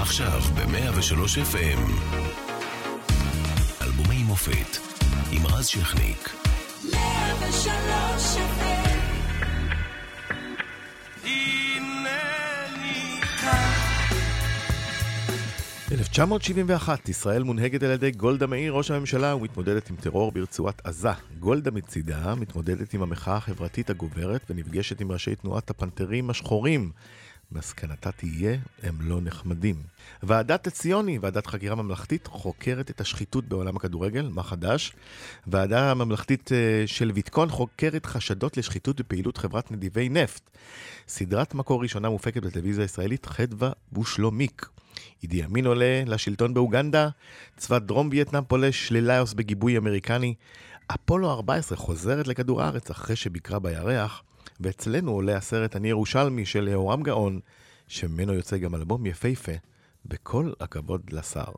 עכשיו 0.00 0.40
ב-103 0.54 1.38
FM. 1.52 1.80
אלבומי 3.82 4.22
מופת 4.22 4.76
עם 5.32 5.46
רז 5.46 5.66
שכניק. 5.66 6.36
103 6.92 7.66
FM 8.36 9.00
1971, 15.92 17.08
ישראל 17.08 17.42
מונהגת 17.42 17.82
על 17.82 17.90
ידי 17.90 18.10
גולדה 18.10 18.46
מאיר, 18.46 18.72
ראש 18.72 18.90
הממשלה, 18.90 19.36
ומתמודדת 19.36 19.90
עם 19.90 19.96
טרור 19.96 20.32
ברצועת 20.32 20.80
עזה. 20.84 21.08
גולדה 21.38 21.70
מצידה 21.70 22.34
מתמודדת 22.34 22.94
עם 22.94 23.02
המחאה 23.02 23.36
החברתית 23.36 23.90
הגוברת 23.90 24.40
ונפגשת 24.50 25.00
עם 25.00 25.12
ראשי 25.12 25.34
תנועת 25.34 25.70
הפנתרים 25.70 26.30
השחורים. 26.30 26.90
מסקנתה 27.52 28.12
תהיה, 28.12 28.56
הם 28.82 28.94
לא 29.00 29.20
נחמדים. 29.20 29.76
ועדת 30.22 30.66
עציוני, 30.66 31.18
ועדת 31.18 31.46
חקירה 31.46 31.74
ממלכתית, 31.74 32.26
חוקרת 32.26 32.90
את 32.90 33.00
השחיתות 33.00 33.44
בעולם 33.44 33.76
הכדורגל, 33.76 34.28
מה 34.28 34.42
חדש? 34.42 34.92
ועדה 35.46 35.94
ממלכתית 35.94 36.52
אה, 36.52 36.82
של 36.86 37.10
ויתקון 37.14 37.48
חוקרת 37.48 38.06
חשדות 38.06 38.56
לשחיתות 38.56 39.00
בפעילות 39.00 39.38
חברת 39.38 39.70
נדיבי 39.70 40.08
נפט. 40.08 40.50
סדרת 41.08 41.54
מקור 41.54 41.82
ראשונה 41.82 42.08
מופקת 42.08 42.42
בטלוויזיה 42.42 42.84
הישראלית, 42.84 43.26
חדווה 43.26 43.70
בושלומיק. 43.92 44.68
אידי 45.22 45.44
אמין 45.44 45.66
עולה 45.66 46.02
לשלטון 46.06 46.54
באוגנדה, 46.54 47.08
צבא 47.56 47.78
דרום 47.78 48.08
וייטנאם 48.12 48.44
פולש 48.44 48.92
ללאוס 48.92 49.32
בגיבוי 49.32 49.78
אמריקני. 49.78 50.34
אפולו 50.94 51.30
14 51.30 51.78
חוזרת 51.78 52.28
לכדור 52.28 52.62
הארץ 52.62 52.90
אחרי 52.90 53.16
שביקרה 53.16 53.58
בירח. 53.58 54.22
ואצלנו 54.60 55.12
עולה 55.12 55.36
הסרט 55.36 55.76
אני 55.76 55.88
ירושלמי 55.88 56.46
של 56.46 56.68
יהורם 56.68 57.02
גאון, 57.02 57.40
שממנו 57.88 58.34
יוצא 58.34 58.56
גם 58.56 58.74
אלבום 58.74 59.06
יפהפה, 59.06 59.52
בכל 60.04 60.52
הכבוד 60.60 61.02
לשר. 61.12 61.52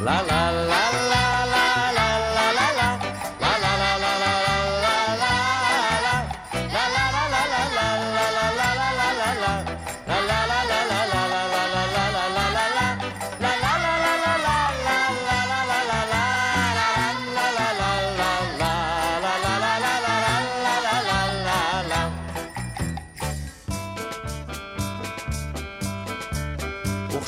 לה 0.00 0.22
לה 0.22 0.52
לה 0.52 1.13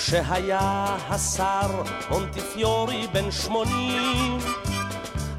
כשהיה 0.06 0.96
השר 1.08 1.82
מונטיפיורי 2.10 3.06
בן 3.12 3.30
שמונים, 3.30 4.38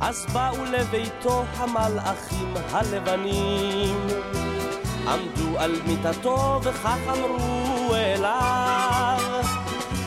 אז 0.01 0.25
באו 0.33 0.65
לביתו 0.65 1.43
המלאכים 1.57 2.53
הלבנים. 2.71 4.07
עמדו 5.07 5.59
על 5.59 5.71
מיטתו 5.85 6.59
וכך 6.63 6.99
אמרו 7.09 7.95
אליו, 7.95 9.41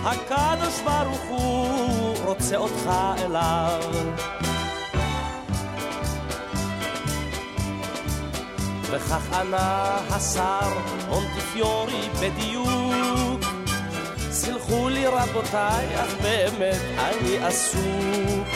הקדוש 0.05 0.81
ברוך 0.84 1.22
הוא 1.28 2.16
רוצה 2.25 2.56
אותך 2.56 2.91
אליו. 3.19 3.81
וכך 8.83 9.33
ענה 9.33 9.98
השר 10.11 10.69
מונטיפיורי 11.08 12.08
בדיוק 12.20 13.20
סלחו 14.71 14.89
לי 14.89 15.07
רבותיי, 15.07 15.87
אך 16.03 16.15
באמת 16.23 16.81
אני 16.99 17.39
עסוק. 17.39 18.49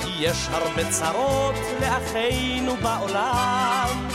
כי 0.00 0.10
יש 0.20 0.48
הרבה 0.50 0.90
צרות 0.90 1.54
לאחינו 1.80 2.76
בעולם. 2.76 4.08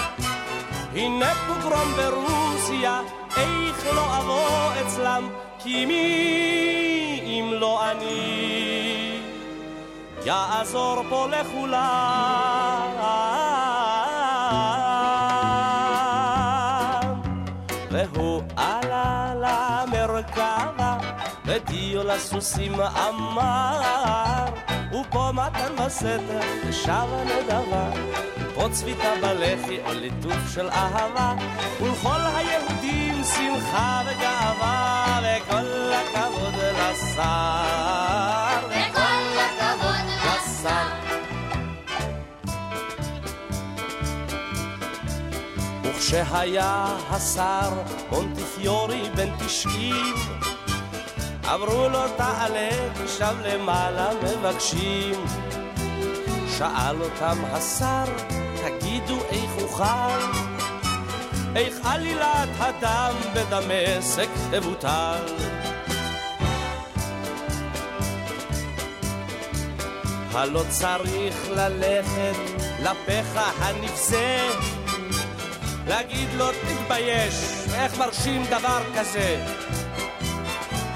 הנה 0.95 1.33
פוגרום 1.47 1.93
ברוסיה, 1.97 3.01
איך 3.37 3.85
לא 3.95 4.17
אבוא 4.17 4.73
אצלם? 4.81 5.29
כי 5.59 5.85
מי 5.85 7.21
אם 7.23 7.53
לא 7.53 7.91
אני 7.91 9.19
יעזור 10.25 11.03
פה 11.09 11.27
לכולם. 11.27 12.91
לסוסים 22.15 22.73
אמר, 22.81 24.45
ופה 24.91 25.31
מתן 25.33 25.75
בסתר, 25.85 26.39
ושב 26.65 26.91
הנדבה, 26.91 27.89
פה 28.55 28.67
צביתה 28.71 29.09
בלחי 29.21 29.79
או 29.85 29.93
ליטוף 29.93 30.53
של 30.53 30.69
אהבה, 30.69 31.33
ולכל 31.81 32.21
היהודים 32.35 33.23
שמחה 33.23 34.01
וגאווה, 34.05 35.19
וכל 35.23 35.91
הכבוד 35.93 36.53
לשר. 36.79 37.21
וכל 38.67 39.39
הכבוד 39.39 40.05
לשר. 40.25 41.11
וכשהיה 45.83 46.85
השר 47.09 47.69
מונטיפיורי 48.11 49.09
בן 49.15 49.29
תשעים, 49.45 50.15
אמרו 51.45 51.89
לו 51.89 51.99
תעלה 52.17 52.69
שם 53.17 53.35
למעלה 53.43 54.09
מבקשים. 54.23 55.25
שאל 56.57 57.01
אותם 57.01 57.37
השר, 57.51 58.05
תגידו 58.61 59.17
איך 59.29 59.51
אוכל, 59.61 60.19
איך 61.55 61.75
עלילת 61.83 62.49
הדם 62.59 63.15
בדמשק 63.33 64.29
תבוטל. 64.51 65.25
הלא 70.33 70.63
צריך 70.69 71.49
ללכת 71.49 72.35
לפחה 72.79 73.51
הנבזה 73.59 74.49
להגיד 75.87 76.29
לו 76.37 76.45
תתבייש, 76.51 77.33
איך 77.75 77.97
מרשים 77.97 78.43
דבר 78.49 78.81
כזה? 78.97 79.45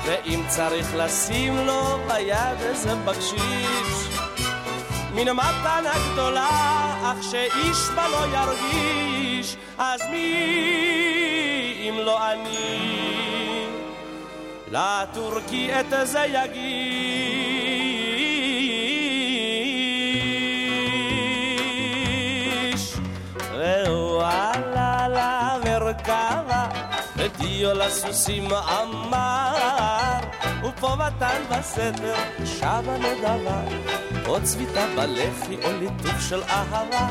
ואם 0.05 0.41
צריך 0.47 0.95
לשים 0.95 1.57
לו 1.65 1.99
ביד 2.07 2.61
איזה 2.61 2.95
בקשיש 2.95 4.07
מן 5.15 5.27
המתנה 5.27 5.93
גדולה, 6.11 6.49
אך 7.03 7.23
שאיש 7.23 7.89
בה 7.95 8.07
לא 8.07 8.37
ירגיש, 8.37 9.55
אז 9.77 10.01
מי 10.11 11.89
אם 11.89 11.99
לא 11.99 12.31
אני 12.31 13.67
לטורקי 14.71 15.69
את 15.79 16.07
זה 16.07 16.25
יגיש? 16.33 17.44
ודיו 27.65 27.79
לסוסים 27.87 28.47
אמר, 28.53 30.19
ופה 30.63 30.95
מתן 30.95 31.41
בסתר, 31.49 32.15
שבה 32.45 32.97
נדבה. 32.97 33.61
או 34.27 34.43
צביתה 34.43 34.85
בלחי 34.95 35.57
או 35.63 35.71
ליטוף 35.79 36.29
של 36.29 36.43
אהבה 36.43 37.07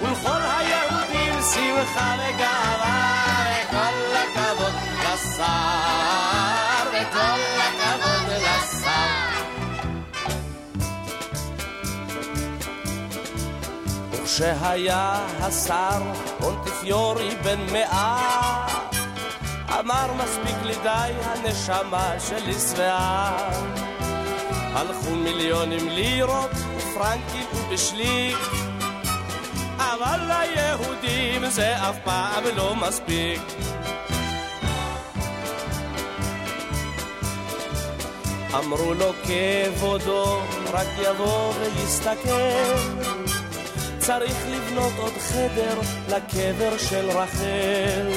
ולכל 0.00 0.28
היהודים 0.28 1.34
שמחה 1.54 2.16
וגאווה 2.18 3.46
וכל 3.50 4.16
הכבוד 4.16 4.72
לשר 5.02 5.46
וכל 6.88 7.40
הכבוד 7.58 8.32
לשר 8.32 9.42
וכשהיה 14.10 15.26
השר 15.40 16.02
מונטיפיורי 16.40 17.36
בן 17.42 17.60
מאה 17.72 18.85
אמר 19.80 20.12
מספיק 20.14 20.56
לי 20.62 20.74
די 20.82 21.12
הנשמה 21.22 22.14
שלי 22.18 22.52
שבעה 22.52 23.50
הלכו 24.72 25.10
מיליונים 25.10 25.88
לירות 25.88 26.50
ופרנקים 26.76 27.46
ובשליק 27.54 28.38
אבל 29.78 30.20
ליהודים 30.28 31.50
זה 31.50 31.76
אף 31.76 31.96
פעם 32.04 32.44
לא 32.56 32.74
מספיק. 32.74 33.40
אמרו 38.54 38.94
לו 38.94 39.12
כבודו 39.22 40.40
רק 40.72 40.86
יבוא 40.98 41.52
ויסתכל. 41.54 42.74
צריך 43.98 44.36
לבנות 44.48 44.92
עוד 44.98 45.12
חדר 45.12 45.80
לקבר 46.08 46.78
של 46.78 47.10
רחל 47.10 48.10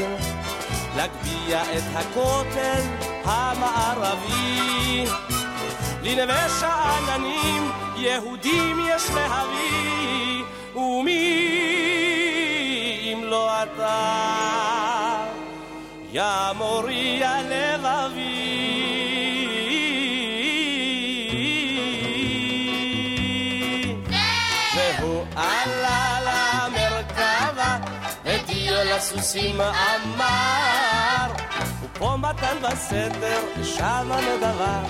להגביה 0.96 1.62
את 1.78 1.84
הכותל 1.96 2.82
המערבי. 3.24 5.06
לנווה 6.04 6.50
שאננים 6.60 7.72
יהודים 7.98 8.80
יש 8.90 9.04
להביא, 9.10 10.44
ומי 10.76 11.50
אם 13.14 13.24
לא 13.24 13.64
אתה, 13.64 15.26
יא 16.12 16.24
מורי 16.58 17.24
הלבבי. 17.24 17.59
הטיו 29.00 29.18
לסוסים 29.18 29.62
אמר, 29.62 31.32
ופה 31.84 32.16
מתן 32.18 32.58
בסתר, 32.62 33.40
שמה 33.64 34.20
נדבה. 34.22 34.82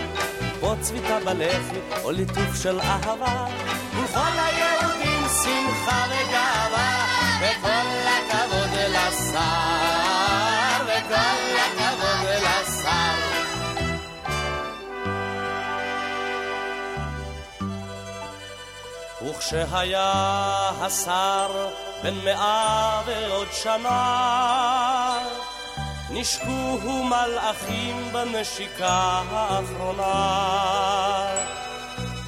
פה 0.59 0.73
צביתה 0.81 1.19
בלחי, 1.25 1.79
או 2.03 2.11
ליטוף 2.11 2.63
של 2.63 2.79
אהבה, 2.79 3.45
ולכל 3.93 4.19
היהודים 4.19 5.23
שמחה 5.43 6.05
וגאווה, 6.07 7.05
וכל 7.41 8.07
הכבוד 8.07 8.73
לשר, 8.89 9.39
וכל 10.83 11.55
הכבוד 11.59 11.88
וכשהיה 19.53 20.11
השר 20.81 21.69
בן 22.03 22.13
מאה 22.25 23.01
ועוד 23.05 23.47
שנה, 23.51 25.17
נשקוהו 26.09 27.03
מלאכים 27.03 28.09
בנשיקה 28.11 29.21
האחרונה. 29.31 30.25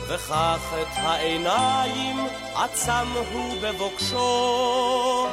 וכך 0.07 0.73
את 0.81 0.87
העיניים 0.95 2.27
עצם 2.55 3.07
הוא 3.31 3.55
בבוקשו, 3.61 5.27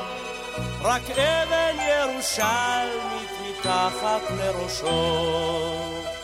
רק 0.81 1.11
אבן 1.11 1.77
ירושלמית 1.89 3.31
מתחת 3.43 4.23
לראשו. 4.31 6.18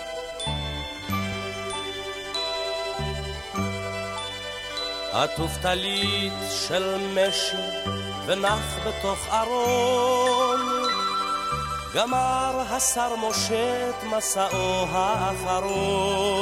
עטוף 5.15 5.57
טלית 5.63 6.33
של 6.51 6.97
משי 7.15 7.57
ונח 8.27 8.79
בתוך 8.87 9.19
ארון 9.33 10.61
גמר 11.95 12.63
השר 12.71 13.17
משה 13.17 13.91
את 13.91 14.05
מסעו 14.05 14.87
האחרון. 14.91 16.37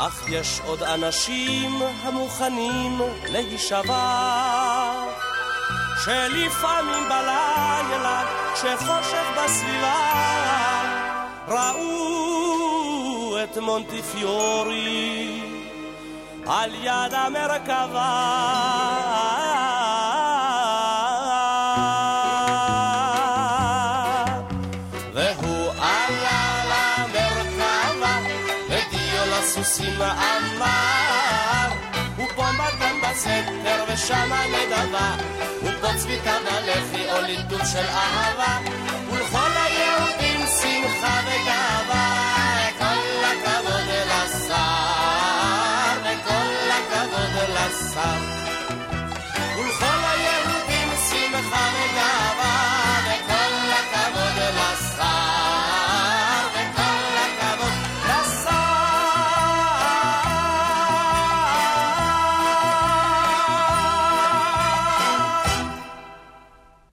אך 0.00 0.28
יש 0.28 0.60
עוד 0.66 0.82
אנשים 0.82 1.82
המוכנים 2.02 3.00
להישבע, 3.28 4.92
שלפעמים 6.04 7.04
בלילה, 7.04 8.24
כשחושך 8.54 9.26
בסביבה, 9.36 9.94
ראו 11.48 13.36
את 13.42 13.58
מונטיפיורי 13.58 15.49
על 16.50 16.74
יד 16.74 17.14
המרכבה. 17.14 18.40
הסוסים 29.42 29.94
ושמה 33.88 34.42
נדבה, 34.46 35.16
ופה 35.62 35.88
צביתה 35.98 36.36
בלחי 36.44 37.10
או 37.10 37.20
ליטוף 37.22 37.62
של 37.72 37.86
אהבה, 37.88 38.58
ולכל 39.10 39.50
היהודים 39.54 40.40
שמחה 40.46 41.20
וגאווה, 41.26 41.69
הכבוד 47.80 48.49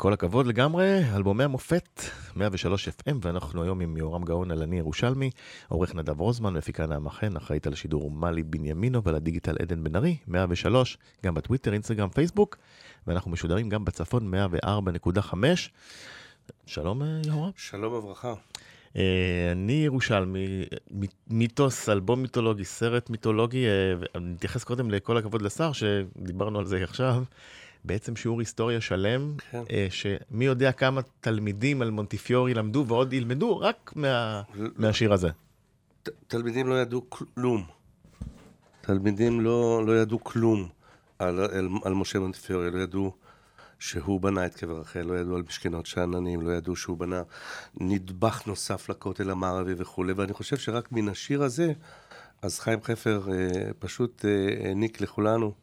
כל 0.08 0.14
הכבוד 0.14 0.48
לגמרי, 0.48 1.02
אלבומי 1.16 1.44
המופת, 1.44 2.02
103 2.36 2.88
FM, 2.88 3.16
ואנחנו 3.22 3.64
היום 3.64 3.82
עם 3.82 3.98
יורם 3.98 4.24
גאון 4.24 4.52
על 4.52 4.62
אני 4.62 4.78
ירושלמי, 4.78 5.30
עורך 5.68 5.96
נדב 5.96 6.20
רוזמן, 6.20 6.54
מפיקה 6.54 6.88
נעמה 6.88 7.10
חן, 7.10 7.36
אחראית 7.36 7.68
על 7.68 7.74
השידור 7.74 8.12
מלי 8.12 8.44
בנימינו 8.44 9.04
ועל 9.04 9.16
הדיגיטל 9.16 9.56
עדן 9.62 9.84
בן 9.84 9.96
ארי, 9.96 10.18
103, 10.28 10.98
גם 11.26 11.34
בטוויטר, 11.34 11.74
אינסטגרם, 11.74 12.10
פייסבוק, 12.10 12.58
ואנחנו 13.08 13.32
משודרים 13.32 13.70
גם 13.70 13.86
בצפון 13.86 14.34
104.5. 14.64 15.36
שלום 16.66 17.02
יורם. 17.26 17.52
שלום 17.58 17.94
וברכה. 17.94 18.34
אני 19.52 19.74
ירושלמי, 19.86 20.66
מיתוס, 21.28 21.90
אלבום 21.90 22.22
מיתולוגי, 22.22 22.66
סרט 22.66 23.10
מיתולוגי, 23.10 23.66
אני 24.16 24.34
אתייחס 24.38 24.64
קודם 24.64 24.92
לכל 24.92 25.18
הכבוד 25.18 25.42
לשר, 25.42 25.72
שדיברנו 25.72 26.60
על 26.60 26.66
זה 26.66 26.84
עכשיו. 26.84 27.24
בעצם 27.88 28.16
שיעור 28.16 28.40
היסטוריה 28.40 28.82
שלם, 28.82 29.34
כן. 29.52 29.64
שמי 29.90 30.46
יודע 30.46 30.72
כמה 30.72 31.02
תלמידים 31.20 31.82
על 31.82 31.90
מונטיפיורי 31.92 32.54
למדו 32.54 32.86
ועוד 32.88 33.14
ילמדו 33.14 33.60
רק 33.60 33.94
מה, 33.96 34.42
מהשיר 34.76 35.14
הזה. 35.14 35.30
ת, 36.04 36.10
תלמידים 36.28 36.68
לא 36.68 36.82
ידעו 36.82 37.02
כלום. 37.10 37.66
תלמידים 38.82 39.42
לא, 39.42 39.84
לא 39.86 40.02
ידעו 40.02 40.24
כלום 40.24 40.70
על, 41.20 41.40
על, 41.40 41.70
על 41.84 41.94
משה 41.94 42.20
מונטיפיורי, 42.20 42.72
לא 42.72 42.80
ידעו 42.80 43.12
שהוא 43.80 44.22
בנה 44.22 44.46
את 44.46 44.56
קבר 44.56 44.80
רחל, 44.80 45.02
לא 45.02 45.14
ידעו 45.14 45.36
על 45.36 45.44
משכנות 45.48 45.86
שאננים, 45.86 46.42
לא 46.42 46.52
ידעו 46.52 46.76
שהוא 46.76 46.98
בנה 46.98 47.22
נדבך 47.78 48.48
נוסף 48.48 48.90
לכותל 48.90 49.30
המערבי 49.30 49.74
וכולי, 49.78 50.14
ואני 50.14 50.34
חושב 50.34 50.58
שרק 50.58 50.92
מן 50.92 51.10
השיר 51.10 51.44
הזה, 51.44 51.74
אז 52.42 52.60
חיים 52.60 52.84
חפר 52.84 53.28
אה, 53.32 53.74
פשוט 53.80 54.26
אה, 54.26 54.68
העניק 54.68 55.02
לכולנו 55.02 55.54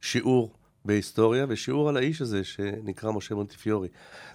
שיעור. 0.00 0.52
בהיסטוריה, 0.84 1.46
ושיעור 1.48 1.88
על 1.88 1.96
האיש 1.96 2.22
הזה 2.22 2.44
שנקרא 2.44 3.12
משה 3.12 3.34
מונטיפיורי. 3.34 3.88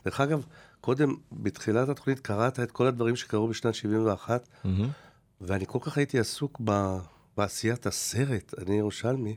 דרך 0.06 0.22
אגב, 0.22 0.46
קודם, 0.82 1.16
בתחילת 1.32 1.90
התוכנית, 1.90 2.20
קראת 2.20 2.60
את 2.60 2.72
כל 2.72 2.88
הדברים 2.88 3.16
שקרו 3.16 3.48
בשנת 3.48 3.76
71, 3.76 4.48
mm-hmm. 4.48 4.68
ואני 5.42 5.66
כל 5.68 5.80
כך 5.82 5.98
הייתי 5.98 6.20
עסוק 6.20 6.62
ב... 6.64 6.98
בעשיית 7.38 7.86
הסרט, 7.86 8.54
אני 8.58 8.78
ירושלמי, 8.78 9.36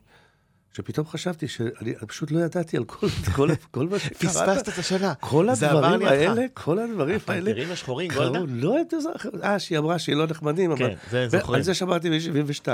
שפתאום 0.73 1.07
חשבתי 1.07 1.49
שאני 1.49 1.95
פשוט 2.07 2.31
לא 2.31 2.41
ידעתי 2.41 2.77
על 2.77 2.85
כל, 2.85 3.07
כל, 3.37 3.49
כל 3.71 3.89
מה 3.89 3.99
שקראת. 3.99 4.17
פספסת 4.17 4.69
את 4.69 4.79
השנה. 4.79 5.15
כל 5.15 5.49
הדברים 5.49 6.07
האלה, 6.07 6.47
כל 6.55 6.79
הדברים 6.79 7.19
האלה. 7.29 7.50
הפנתרים 7.50 7.73
השחורים, 7.73 8.11
גולדה? 8.15 8.39
לא, 8.49 8.77
אה, 9.43 9.59
שהיא 9.59 9.79
אמרה 9.79 9.99
שהיא 9.99 10.17
לא 10.17 10.27
נחמדים, 10.27 10.77
כן, 10.77 10.95
זה 11.11 11.29
זוכרים. 11.29 11.55
על 11.55 11.62
זה 11.62 11.75
שמעתי 11.75 12.11
ב-72. 12.11 12.69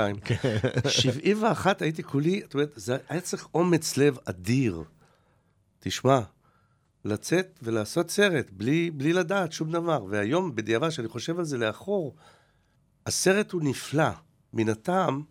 71 0.89 1.81
הייתי 1.81 2.03
כולי, 2.03 2.41
זאת 2.43 2.53
אומרת, 2.53 2.71
זה 2.75 2.97
היה 3.09 3.21
צריך 3.21 3.47
אומץ 3.53 3.97
לב 3.97 4.17
אדיר. 4.25 4.83
תשמע, 5.79 6.19
לצאת 7.05 7.59
ולעשות 7.63 8.09
סרט 8.09 8.49
בלי, 8.51 8.91
בלי 8.91 9.13
לדעת 9.13 9.51
שום 9.51 9.71
דבר. 9.71 10.05
והיום, 10.09 10.55
בדיעבד, 10.55 10.89
כשאני 10.89 11.07
חושב 11.07 11.39
על 11.39 11.45
זה 11.45 11.57
לאחור, 11.57 12.15
הסרט 13.05 13.51
הוא 13.51 13.61
נפלא, 13.63 14.09
מן 14.53 14.69
הטעם 14.69 15.21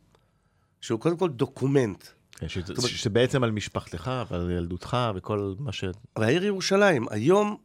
שהוא 0.80 1.00
קודם 1.00 1.16
כל 1.16 1.28
דוקומנט. 1.28 2.04
כן, 2.38 2.48
שזה 2.48 3.10
בעצם 3.10 3.44
על 3.44 3.50
משפחתך 3.50 4.10
ועל 4.30 4.50
ילדותך 4.50 4.96
וכל 5.14 5.54
מה 5.58 5.72
ש... 5.72 5.84
והעיר 6.18 6.44
ירושלים, 6.44 7.06
היום 7.10 7.56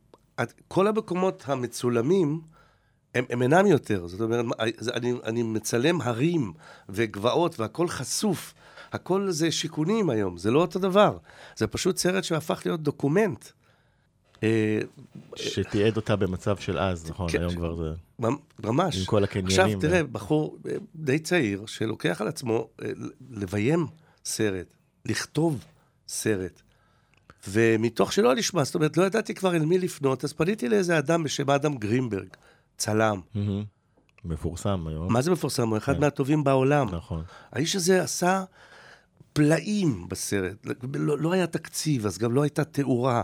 כל 0.68 0.88
המקומות 0.88 1.44
המצולמים, 1.48 2.42
הם, 3.16 3.26
הם 3.30 3.42
אינם 3.42 3.66
יותר. 3.66 4.08
זאת 4.08 4.22
אומרת, 4.22 4.46
אני, 4.94 5.14
אני 5.24 5.44
מצלם 5.44 6.02
הרים 6.02 6.54
וגבעות 6.90 7.60
והכל 7.60 7.88
חשוף. 7.88 8.54
הכל 8.92 9.32
זה 9.32 9.52
שיכונים 9.52 10.10
היום, 10.10 10.38
זה 10.38 10.52
לא 10.52 10.62
אותו 10.62 10.80
דבר. 10.80 11.18
זה 11.56 11.68
פשוט 11.68 11.98
סרט 11.98 12.24
שהפך 12.24 12.62
להיות 12.66 12.82
דוקומנט. 12.84 13.46
אה, 14.44 14.80
שתיעד 15.36 15.98
אותה 15.98 16.16
במצב 16.16 16.58
של 16.58 16.80
אז, 16.80 17.10
נכון? 17.10 17.32
כן, 17.32 17.40
היום 17.40 17.56
כבר 17.56 17.76
זה... 17.76 17.90
ממש. 18.64 19.00
עם 19.00 19.06
כל 19.06 19.24
הקניינים. 19.24 19.60
עכשיו, 19.60 19.80
תראה, 19.80 20.04
בחור 20.04 20.58
אה, 20.70 20.76
די 20.96 21.20
צעיר, 21.20 21.66
שלוקח 21.66 22.22
על 22.22 22.28
עצמו 22.28 22.68
אה, 22.84 22.90
לביים 23.32 23.88
סרט, 24.26 24.68
לכתוב 25.06 25.64
סרט. 26.08 26.62
ומתוך 27.48 28.14
שלא 28.14 28.36
נשמע, 28.36 28.64
זאת 28.64 28.76
אומרת, 28.76 28.98
לא 28.98 29.04
ידעתי 29.04 29.34
כבר 29.34 29.56
אל 29.56 29.66
מי 29.66 29.78
לפנות, 29.78 30.24
אז 30.24 30.34
פניתי 30.34 30.70
לאיזה 30.70 30.98
אדם 30.98 31.24
בשם 31.24 31.50
אדם 31.50 31.78
גרינברג, 31.78 32.28
צלם. 32.78 33.22
מפורסם 34.26 34.88
היום. 34.88 35.14
מה 35.14 35.22
זה 35.22 35.32
מפורסם? 35.32 35.70
הוא 35.70 35.78
אחד 35.78 35.96
כן. 35.96 36.00
מהטובים 36.00 36.44
בעולם. 36.44 36.96
נכון. 36.96 37.24
האיש 37.52 37.76
הזה 37.76 38.04
עשה 38.04 38.44
פלאים 39.34 40.10
בסרט. 40.10 40.68
לא, 40.94 41.18
לא 41.18 41.32
היה 41.32 41.48
תקציב, 41.48 42.06
אז 42.06 42.18
גם 42.18 42.34
לא 42.34 42.42
הייתה 42.42 42.64
תאורה. 42.64 43.24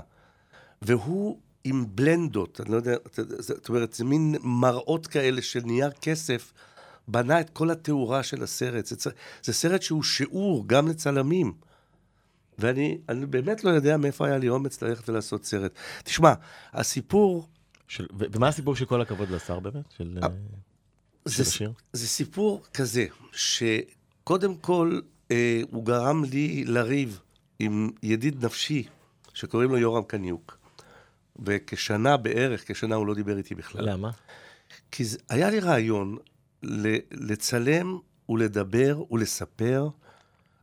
והוא 0.82 1.39
עם 1.63 1.86
בלנדות, 1.89 2.62
אני 2.62 2.72
לא 2.72 2.75
יודע, 2.75 2.96
זאת 3.39 3.70
אומרת, 3.70 3.94
זה 3.94 4.06
מין 4.06 4.36
מראות 4.44 5.08
כאלה 5.08 5.42
של 5.42 5.60
נייר 5.60 5.92
כסף, 5.92 6.54
בנה 7.07 7.41
את 7.41 7.49
כל 7.49 7.71
התאורה 7.71 8.23
של 8.23 8.43
הסרט. 8.43 8.85
זה, 8.85 8.95
זה 9.43 9.53
סרט 9.53 9.81
שהוא 9.81 10.03
שיעור 10.03 10.63
גם 10.67 10.87
לצלמים. 10.87 11.53
ואני 12.59 12.97
אני 13.09 13.25
באמת 13.25 13.63
לא 13.63 13.69
יודע 13.69 13.97
מאיפה 13.97 14.27
היה 14.27 14.37
לי 14.37 14.49
אומץ 14.49 14.81
ללכת 14.81 15.09
ולעשות 15.09 15.45
סרט. 15.45 15.71
תשמע, 16.03 16.33
הסיפור... 16.73 17.47
של, 17.87 18.07
ו- 18.19 18.25
ומה 18.31 18.47
הסיפור 18.47 18.75
של 18.75 18.85
כל 18.85 19.01
הכבוד 19.01 19.29
לשר 19.29 19.59
באמת? 19.59 19.91
של, 19.97 20.19
אה, 20.23 20.27
של 21.27 21.43
זה, 21.43 21.43
השיר? 21.43 21.73
זה 21.93 22.07
סיפור 22.07 22.63
כזה, 22.73 23.05
שקודם 23.31 24.55
כל 24.55 24.99
אה, 25.31 25.61
הוא 25.71 25.85
גרם 25.85 26.23
לי 26.23 26.63
לריב 26.65 27.19
עם 27.59 27.89
ידיד 28.03 28.45
נפשי, 28.45 28.87
שקוראים 29.33 29.69
לו 29.69 29.77
יורם 29.77 30.03
קניוק. 30.03 30.57
וכשנה 31.45 32.17
בערך, 32.17 32.71
כשנה 32.71 32.95
הוא 32.95 33.07
לא 33.07 33.13
דיבר 33.13 33.37
איתי 33.37 33.55
בכלל. 33.55 33.89
למה? 33.89 34.11
כי 34.91 35.05
זה, 35.05 35.17
היה 35.29 35.49
לי 35.49 35.59
רעיון 35.59 36.17
לצלם 37.11 37.97
ולדבר 38.29 39.03
ולספר 39.11 39.89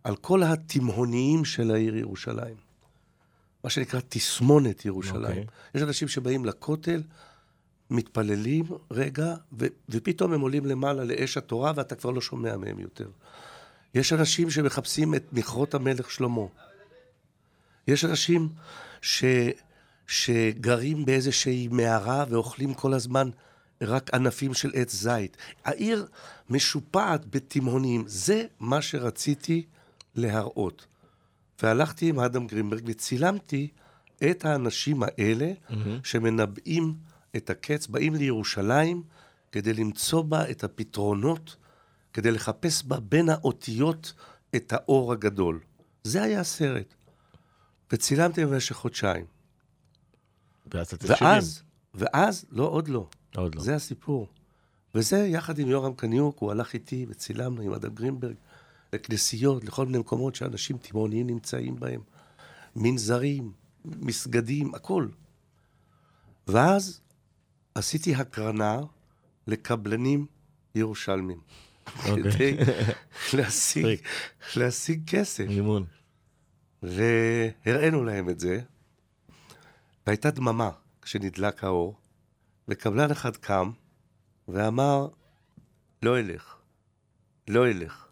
על 0.04 0.16
כל 0.16 0.42
התימהוניים 0.42 1.44
של 1.44 1.70
העיר 1.70 1.96
ירושלים. 1.96 2.56
מה 3.64 3.70
שנקרא 3.70 4.00
תסמונת 4.08 4.84
ירושלים. 4.84 5.24
אוקיי. 5.24 5.44
יש 5.74 5.82
אנשים 5.82 6.08
שבאים 6.08 6.44
לכותל, 6.44 7.02
מתפללים 7.90 8.64
רגע, 8.90 9.34
ו- 9.58 9.66
ופתאום 9.88 10.32
הם 10.32 10.40
עולים 10.40 10.66
למעלה 10.66 11.04
לאש 11.04 11.36
התורה, 11.36 11.72
ואתה 11.76 11.94
כבר 11.94 12.10
לא 12.10 12.20
שומע 12.20 12.56
מהם 12.56 12.78
יותר. 12.78 13.08
יש 13.94 14.12
אנשים 14.12 14.50
שמחפשים 14.50 15.14
את 15.14 15.32
מכרות 15.32 15.74
המלך 15.74 16.10
שלמה. 16.10 16.46
יש 17.88 18.04
אנשים 18.04 18.48
ש... 19.02 19.24
שגרים 20.06 21.04
באיזושהי 21.04 21.68
מערה 21.68 22.24
ואוכלים 22.28 22.74
כל 22.74 22.94
הזמן 22.94 23.30
רק 23.82 24.14
ענפים 24.14 24.54
של 24.54 24.70
עץ 24.74 24.94
זית. 24.94 25.36
העיר 25.64 26.06
משופעת 26.50 27.26
בתימהונים. 27.30 28.04
זה 28.06 28.46
מה 28.60 28.82
שרציתי 28.82 29.66
להראות. 30.14 30.86
והלכתי 31.62 32.08
עם 32.08 32.20
אדם 32.20 32.46
גרינברג 32.46 32.82
וצילמתי 32.86 33.68
את 34.30 34.44
האנשים 34.44 35.02
האלה 35.02 35.52
שמנבאים 36.04 36.94
את 37.36 37.50
הקץ, 37.50 37.86
באים 37.86 38.14
לירושלים 38.14 39.02
כדי 39.52 39.72
למצוא 39.72 40.22
בה 40.22 40.50
את 40.50 40.64
הפתרונות, 40.64 41.56
כדי 42.12 42.30
לחפש 42.30 42.84
בה 42.84 43.00
בין 43.00 43.28
האותיות 43.28 44.12
את 44.56 44.72
האור 44.72 45.12
הגדול. 45.12 45.60
זה 46.04 46.22
היה 46.22 46.40
הסרט. 46.40 46.94
וצילמתי 47.92 48.44
במשך 48.46 48.76
חודשיים. 48.76 49.24
ואז. 51.20 51.22
ואז, 51.22 51.62
ואז, 51.94 52.44
לא, 52.50 52.64
עוד 52.64 52.88
לא. 52.88 53.08
עוד 53.36 53.54
לא. 53.54 53.62
זה 53.62 53.74
הסיפור. 53.74 54.28
וזה, 54.94 55.16
יחד 55.16 55.58
עם 55.58 55.68
יורם 55.68 55.94
קניוק, 55.94 56.38
הוא 56.38 56.50
הלך 56.50 56.74
איתי 56.74 57.06
וצילמנו 57.08 57.62
עם 57.62 57.72
אדם 57.72 57.94
גרינברג 57.94 58.34
לכנסיות, 58.92 59.64
לכל 59.64 59.86
מיני 59.86 59.98
מקומות 59.98 60.34
שאנשים 60.34 60.78
תימהוניים 60.78 61.26
נמצאים 61.26 61.80
בהם. 61.80 62.00
מנזרים, 62.76 63.52
מסגדים, 63.84 64.74
הכל. 64.74 65.08
ואז 66.46 67.00
עשיתי 67.74 68.14
הקרנה 68.14 68.80
לקבלנים 69.46 70.26
ירושלמים. 70.74 71.40
אוקיי. 72.08 72.32
כדי 72.32 72.56
להשיג. 73.36 73.98
להשיג 74.56 75.10
כסף. 75.10 75.44
מימון. 75.48 75.84
והראינו 76.82 78.04
להם 78.04 78.30
את 78.30 78.40
זה, 78.40 78.60
והייתה 80.06 80.30
דממה 80.30 80.70
כשנדלק 81.02 81.64
האור, 81.64 81.96
וקבלן 82.68 83.10
אחד 83.10 83.36
קם 83.36 83.70
ואמר, 84.48 85.08
לא 86.02 86.18
אלך, 86.18 86.56
לא 87.48 87.66
אלך. 87.66 88.06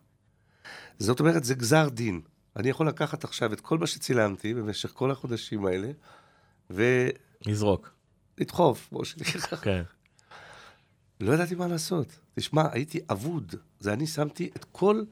זאת 0.99 1.21
אומרת, 1.21 1.45
זה 1.45 1.55
גזר 1.55 1.89
דין. 1.89 2.21
אני 2.57 2.69
יכול 2.69 2.89
לקחת 2.89 3.25
עכשיו 3.25 3.53
את 3.53 3.61
כל 3.61 3.79
מה 3.79 3.87
שצילמתי 3.87 4.55
במשך 4.55 4.91
כל 4.91 5.11
החודשים 5.11 5.67
האלה, 5.67 5.91
לזרוק. 7.47 7.91
ולדחוף, 8.39 8.89
כמו 8.89 9.05
שנקרא. 9.05 9.57
כן. 9.57 9.83
לא 11.21 11.33
ידעתי 11.33 11.55
מה 11.55 11.67
לעשות. 11.67 12.19
תשמע, 12.35 12.63
הייתי 12.73 13.01
אבוד. 13.11 13.55
זה 13.81 13.93
אני 13.93 14.07
שמתי 14.07 14.51
את 14.57 14.65
כל, 14.73 15.03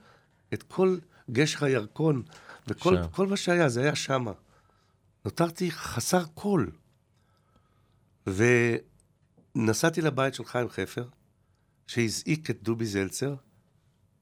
את 0.55 0.63
כל 0.63 0.99
גשר 1.31 1.65
הירקון, 1.65 2.23
וכל 2.69 2.97
שם. 2.97 3.09
כל 3.11 3.27
מה 3.27 3.37
שהיה, 3.37 3.69
זה 3.69 3.81
היה 3.83 3.95
שמה. 3.95 4.33
נותרתי 5.25 5.71
חסר 5.71 6.25
קול. 6.25 6.71
ונסעתי 9.57 10.01
לבית 10.03 10.35
של 10.35 10.45
חיים 10.45 10.69
חפר, 10.69 11.05
שהזעיק 11.87 12.51
את 12.51 12.63
דובי 12.63 12.87
זלצר, 12.87 13.35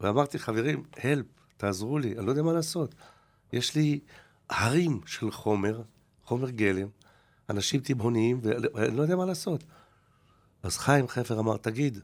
ואמרתי, 0.00 0.38
חברים, 0.38 0.82
הלפ, 1.04 1.26
תעזרו 1.56 1.99
לי, 1.99 2.18
אני 2.18 2.26
לא 2.26 2.30
יודע 2.30 2.42
מה 2.42 2.52
לעשות. 2.52 2.94
יש 3.52 3.75
לי 3.75 4.00
הרים 4.50 5.00
של 5.06 5.30
חומר, 5.30 5.82
חומר 6.25 6.50
גלם, 6.50 6.88
אנשים 7.50 7.80
תימהוניים, 7.80 8.40
ואני 8.42 8.97
לא 8.97 9.02
יודע 9.02 9.16
מה 9.16 9.26
לעשות. 9.26 9.64
אז 10.62 10.76
חיים 10.76 11.08
חפר 11.08 11.38
אמר, 11.40 11.56
תגיד, 11.56 11.99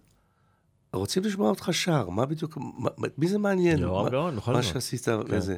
רוצים 0.92 1.22
לשמוע 1.22 1.50
אותך 1.50 1.68
שר, 1.72 2.08
מה 2.08 2.26
בדיוק, 2.26 2.56
מה, 2.56 2.90
מי 3.18 3.28
זה 3.28 3.38
מעניין? 3.38 3.84
מה- 3.84 4.10
גאון, 4.10 4.36
בכל 4.36 4.52
מה. 4.52 4.62
שעשית 4.62 5.04
כן. 5.04 5.12
וזה. 5.28 5.56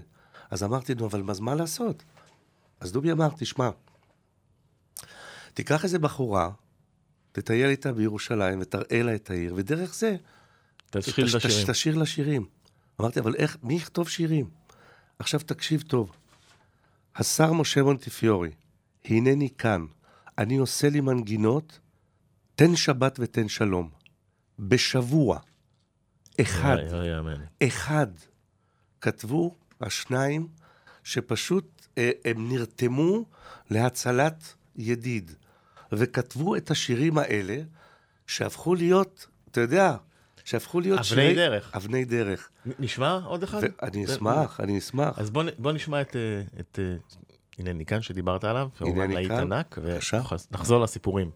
אז 0.50 0.62
אמרתי, 0.62 0.94
נו, 0.94 1.06
אבל 1.06 1.30
אז 1.30 1.40
מה 1.40 1.54
לעשות? 1.54 2.02
אז 2.80 2.92
דובי 2.92 3.12
אמר, 3.12 3.28
תשמע, 3.38 3.70
תיקח 5.54 5.84
איזה 5.84 5.98
בחורה, 5.98 6.50
תטייל 7.40 7.70
איתה 7.70 7.92
בירושלים 7.92 8.58
ותראה 8.60 9.02
לה 9.02 9.14
את 9.14 9.30
העיר, 9.30 9.54
ודרך 9.56 9.94
זה 9.94 10.16
תשחיל 10.90 11.26
תש- 11.26 11.34
תש- 11.36 11.44
השירים. 11.46 11.66
תשיר 11.72 11.98
לה 11.98 12.06
שירים. 12.06 12.46
אמרתי, 13.00 13.20
אבל 13.20 13.34
איך, 13.34 13.56
מי 13.62 13.74
יכתוב 13.74 14.08
שירים? 14.08 14.50
עכשיו 15.18 15.40
תקשיב 15.40 15.82
טוב. 15.86 16.12
השר 17.16 17.52
משה 17.52 17.82
מונטיפיורי, 17.82 18.50
הנני 19.04 19.48
כאן, 19.58 19.86
אני 20.38 20.56
עושה 20.56 20.88
לי 20.88 21.00
מנגינות, 21.00 21.78
תן 22.54 22.76
שבת 22.76 23.16
ותן 23.20 23.48
שלום. 23.48 23.90
בשבוע, 24.58 25.38
אחד. 26.40 26.76
אחד, 27.62 28.06
כתבו 29.00 29.54
השניים 29.80 30.48
שפשוט 31.04 31.86
אה, 31.98 32.10
הם 32.24 32.48
נרתמו 32.52 33.24
להצלת 33.70 34.54
ידיד, 34.76 35.30
וכתבו 35.92 36.56
את 36.56 36.70
השירים 36.70 37.18
האלה, 37.18 37.56
שהפכו 38.26 38.74
להיות, 38.74 39.26
אתה 39.50 39.60
יודע, 39.60 39.96
שהפכו 40.44 40.80
להיות 40.80 41.00
אבני 41.00 41.34
דרך. 41.34 41.70
אבני 41.76 42.04
דרך. 42.04 42.48
נשמע 42.78 43.20
עוד 43.24 43.42
אחד? 43.42 43.60
ואני 43.82 44.06
זה- 44.06 44.14
אשמח, 44.14 44.60
אני 44.60 44.78
אשמח. 44.78 45.18
אז 45.18 45.30
בוא, 45.30 45.42
בוא 45.58 45.72
נשמע 45.72 46.00
את, 46.00 46.16
אה, 46.16 46.42
את 46.60 46.78
אה, 46.82 46.96
הנני 47.58 47.84
כאן 47.86 48.02
שדיברת 48.02 48.44
עליו, 48.44 48.68
הנני 48.80 49.14
להיט 49.14 49.28
כאן, 49.28 49.52
ענק, 49.52 49.78
בבקשה. 49.78 50.20
ונחזור 50.52 50.80
לסיפורים. 50.82 51.30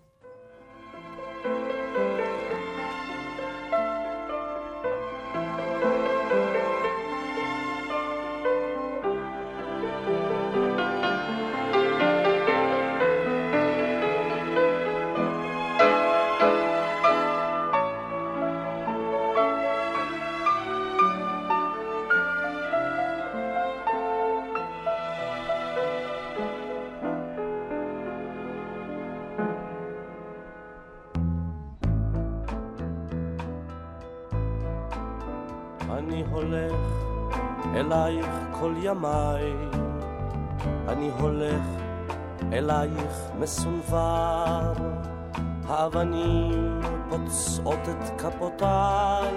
האבנים 45.80 46.80
פוצעות 47.08 47.88
את 47.88 48.20
כפותיי, 48.20 49.34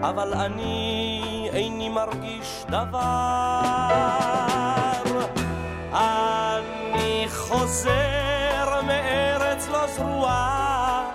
אבל 0.00 0.34
אני 0.34 1.48
איני 1.52 1.88
מרגיש 1.88 2.64
דבר. 2.68 3.62
אני 5.92 7.24
חוזר 7.28 8.80
מארץ 8.86 9.68
לא 9.68 9.86
זרועה, 9.86 11.10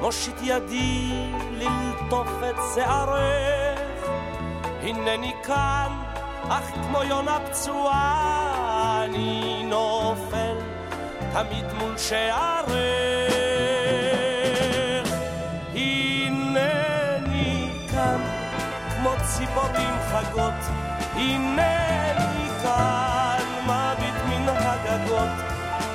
מושיט 0.00 0.36
ידי 0.42 1.12
ללטוף 1.52 2.28
את 2.50 2.56
שערך. 2.74 4.08
הנני 4.82 5.32
כאן, 5.44 5.92
אך 6.48 6.64
כמו 6.64 7.02
יונה 7.02 7.38
פצועה, 7.46 9.04
אני 9.04 9.62
נופל 9.64 10.56
תמיד 11.32 11.64
מול 11.78 11.98
שערך. 11.98 13.05
כמו 19.56 19.64
ציפורים 19.64 19.94
חגות, 20.10 20.60
הנני 21.14 22.48
כאן, 22.62 23.44
מביט 23.64 24.14
מן 24.28 24.48
הגגות, 24.48 25.34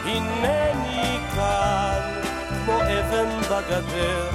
הנני 0.06 1.20
כאן, 1.36 2.02
כמו 2.50 2.76
אבן 2.82 3.42
בגדר, 3.42 4.30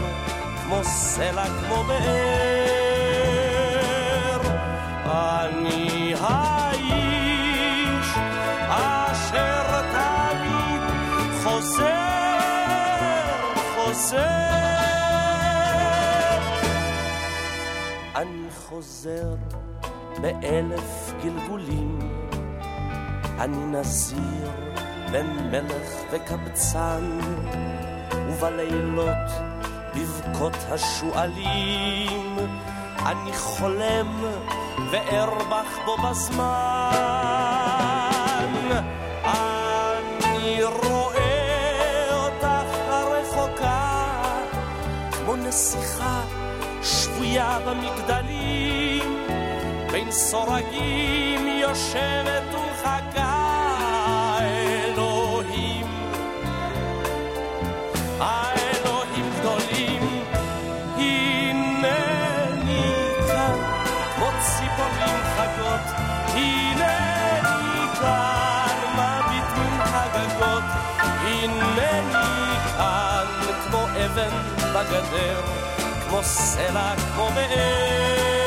כמו 0.64 0.84
סלע, 0.84 1.44
כמו 1.44 1.84
באר. 1.84 1.96
אני 5.04 6.14
האיש 6.20 8.08
אשר 8.68 9.82
תמיד 9.92 10.82
חוזר, 11.42 11.86
חוזר. 13.74 14.65
חוזר 18.68 19.34
באלף 20.20 21.12
גלגולים, 21.22 21.98
אני 23.38 23.56
נזיר 23.56 24.50
בין 25.10 25.50
מלך 25.50 25.90
וקבצן, 26.10 27.18
ובלילות 28.28 29.30
בבכות 29.94 30.56
השועלים, 30.68 32.36
אני 33.06 33.32
חולם 33.32 34.24
וארבח 34.90 35.78
בו 35.84 35.96
בזמן. 35.96 36.90
אני 39.24 40.64
רואה 40.64 42.08
אותך 42.12 42.76
הרחוקה, 42.88 44.06
כמו 45.12 45.36
נסיכה 45.36 46.20
שבויה 46.82 47.58
במגדלים, 47.66 47.96
בין 48.06 48.25
סורגים 50.16 51.46
יושבת 51.46 52.54
ומחכה 52.54 54.38
אלוהים. 54.40 55.86
האלוהים 58.20 59.30
גדולים, 59.38 60.24
הנני 60.96 62.92
כאן, 63.28 63.58
כמו 64.16 64.26
ציפורים 64.40 65.20
חגות, 65.36 65.80
הנני 66.28 67.86
כאן, 68.00 68.76
מביט 68.94 69.58
מן 69.58 69.80
הגגות, 69.80 70.64
הנני 71.04 72.56
כאן, 72.76 73.26
כמו 73.68 73.86
אבן 74.06 74.36
בגדר, 74.74 75.40
כמו 76.08 76.22
סלע, 76.22 76.94
כמו 76.96 77.28
באר. 77.34 78.45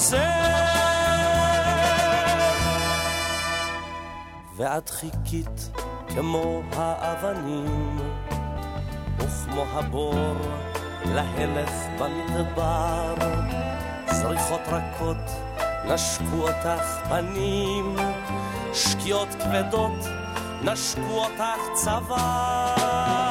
חוזר. 0.00 0.18
ואת 4.56 4.88
חיכית 4.90 5.70
כמו 6.08 6.62
האבנים, 6.76 7.98
וכמו 9.18 9.64
הבור 9.72 10.34
להלך 11.04 11.72
במדבר, 11.98 13.14
זריחות 14.10 14.60
רכות 14.68 15.30
נשקו 15.84 16.36
אותך 16.36 17.08
פנים, 17.08 17.96
שקיעות 18.74 19.28
כבדות 19.28 20.06
נשקו 20.62 21.24
אותך 21.24 21.60
צוואר. 21.74 23.29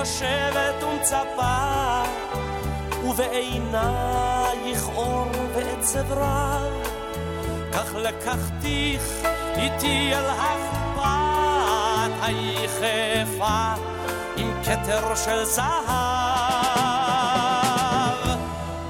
יושבת 0.00 0.82
ומצפה, 0.82 2.02
ובעינייך 3.04 4.88
אור 4.96 5.30
ועצב 5.54 6.12
רב. 6.12 6.72
כך 7.72 7.94
לקחתיך 7.94 9.02
איתי 9.56 10.14
אל 10.14 10.24
החפת 10.24 12.12
היחפה 12.22 13.72
עם 14.36 14.62
כתר 14.64 15.14
של 15.14 15.44
זהב. 15.44 15.66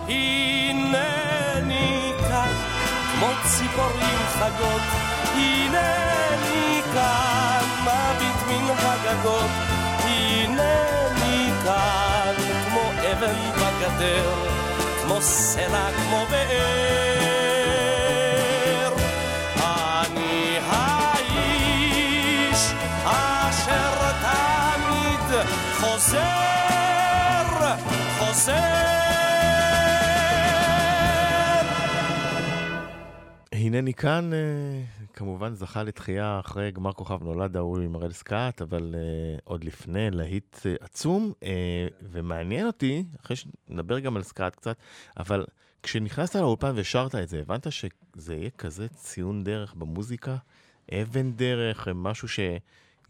הנני 0.09 1.33
כאן 2.29 2.53
כמו 3.13 3.29
ציפורים 3.45 4.19
חגות, 4.39 4.83
הנני 5.35 6.83
כאן 6.95 7.65
מביט 7.83 8.37
מן 8.49 8.71
הגגות, 8.79 9.70
אבן 13.21 13.51
בגדר, 13.51 14.33
כמו 15.03 15.23
סלע, 15.23 15.91
כמו 15.93 16.27
באר. 16.31 17.61
אני 19.57 20.59
האיש 20.67 22.59
אשר 23.05 24.13
תמיד 24.23 25.29
חוזר, 25.81 26.21
חוזר. 28.19 28.55
הנני 33.53 33.95
כאן, 33.95 34.31
אה, 34.33 34.39
כמובן 35.21 35.55
זכה 35.55 35.83
לתחייה 35.83 36.41
אחרי 36.41 36.71
גמר 36.71 36.93
כוכב 36.93 37.23
נולד 37.23 37.57
ההוא 37.57 37.81
עם 37.81 37.95
הראל 37.95 38.13
סקאט, 38.13 38.63
אבל 38.63 38.95
אה, 38.95 39.39
עוד 39.45 39.65
לפני, 39.65 40.11
להיט 40.11 40.57
אה, 40.67 40.75
עצום, 40.81 41.33
אה, 41.43 41.87
ומעניין 42.03 42.67
אותי, 42.67 43.05
אחרי 43.25 43.37
שנדבר 43.37 43.99
גם 43.99 44.17
על 44.17 44.23
סקאט 44.23 44.57
קצת, 44.57 44.77
אבל 45.17 45.47
כשנכנסת 45.83 46.35
לאולפן 46.35 46.73
ושרת 46.77 47.15
את 47.15 47.29
זה, 47.29 47.41
הבנת 47.41 47.73
שזה 47.73 48.35
יהיה 48.35 48.51
כזה 48.51 48.89
ציון 48.89 49.45
דרך 49.45 49.75
במוזיקה? 49.75 50.37
אבן 50.93 51.33
דרך, 51.33 51.89
משהו 51.95 52.29